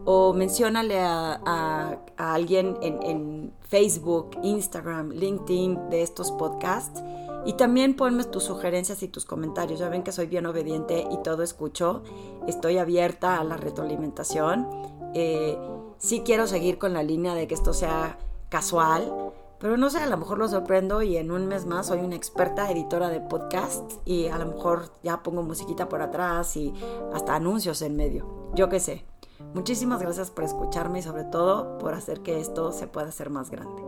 o 0.06 0.34
menciónale 0.34 1.00
a, 1.00 1.98
alguien 2.18 2.78
en, 2.82 3.04
en, 3.04 3.54
Facebook, 3.62 4.38
Instagram, 4.44 5.10
LinkedIn 5.12 5.90
de 5.90 6.04
estos 6.04 6.32
podcasts. 6.32 7.02
Y 7.46 7.54
también 7.54 7.96
ponme 7.96 8.24
tus 8.24 8.44
sugerencias 8.44 9.02
y 9.04 9.08
tus 9.08 9.26
comentarios. 9.26 9.80
Ya 9.80 9.90
ven 9.90 10.04
que 10.04 10.12
soy 10.12 10.28
bien 10.28 10.46
obediente 10.46 11.06
y 11.12 11.18
todo 11.24 11.44
escucho. 11.44 12.04
Estoy 12.48 12.78
abierta 12.78 13.40
a 13.40 13.44
la 13.44 13.58
retroalimentación. 13.58 14.68
Eh, 15.16 15.58
sí 15.98 16.22
quiero 16.24 16.48
seguir 16.48 16.78
con 16.78 16.94
la 16.94 17.04
línea 17.04 17.34
de 17.34 17.48
que 17.48 17.56
esto 17.56 17.74
sea 17.74 18.18
casual 18.50 19.34
pero 19.60 19.78
no 19.78 19.90
sé, 19.90 20.00
a 20.00 20.08
lo 20.08 20.18
mejor 20.18 20.38
lo 20.38 20.48
sorprendo 20.48 21.02
y 21.02 21.18
en 21.18 21.32
un 21.32 21.48
mes 21.48 21.66
más 21.66 21.88
soy 21.88 22.00
una 22.00 22.16
experta 22.16 22.70
editora 22.70 23.10
de 23.10 23.22
podcast 23.22 23.94
y 24.06 24.28
a 24.28 24.38
lo 24.38 24.48
mejor 24.48 24.90
ya 25.04 25.24
pongo 25.24 25.44
musiquita 25.44 25.88
por 25.88 26.02
atrás 26.02 26.58
y 26.58 26.74
hasta 27.14 27.36
anuncios 27.36 27.82
en 27.82 27.96
medio. 27.96 28.52
Yo 28.54 28.70
qué 28.70 28.80
sé. 28.80 29.06
Muchísimas 29.54 30.02
gracias 30.02 30.32
por 30.32 30.44
escucharme 30.44 31.00
y 31.00 31.04
sobre 31.04 31.24
todo 31.26 31.78
por 31.78 31.94
hacer 31.94 32.22
que 32.22 32.40
esto 32.40 32.72
se 32.72 32.88
pueda 32.88 33.10
hacer 33.10 33.30
más 33.30 33.50
grande. 33.50 33.84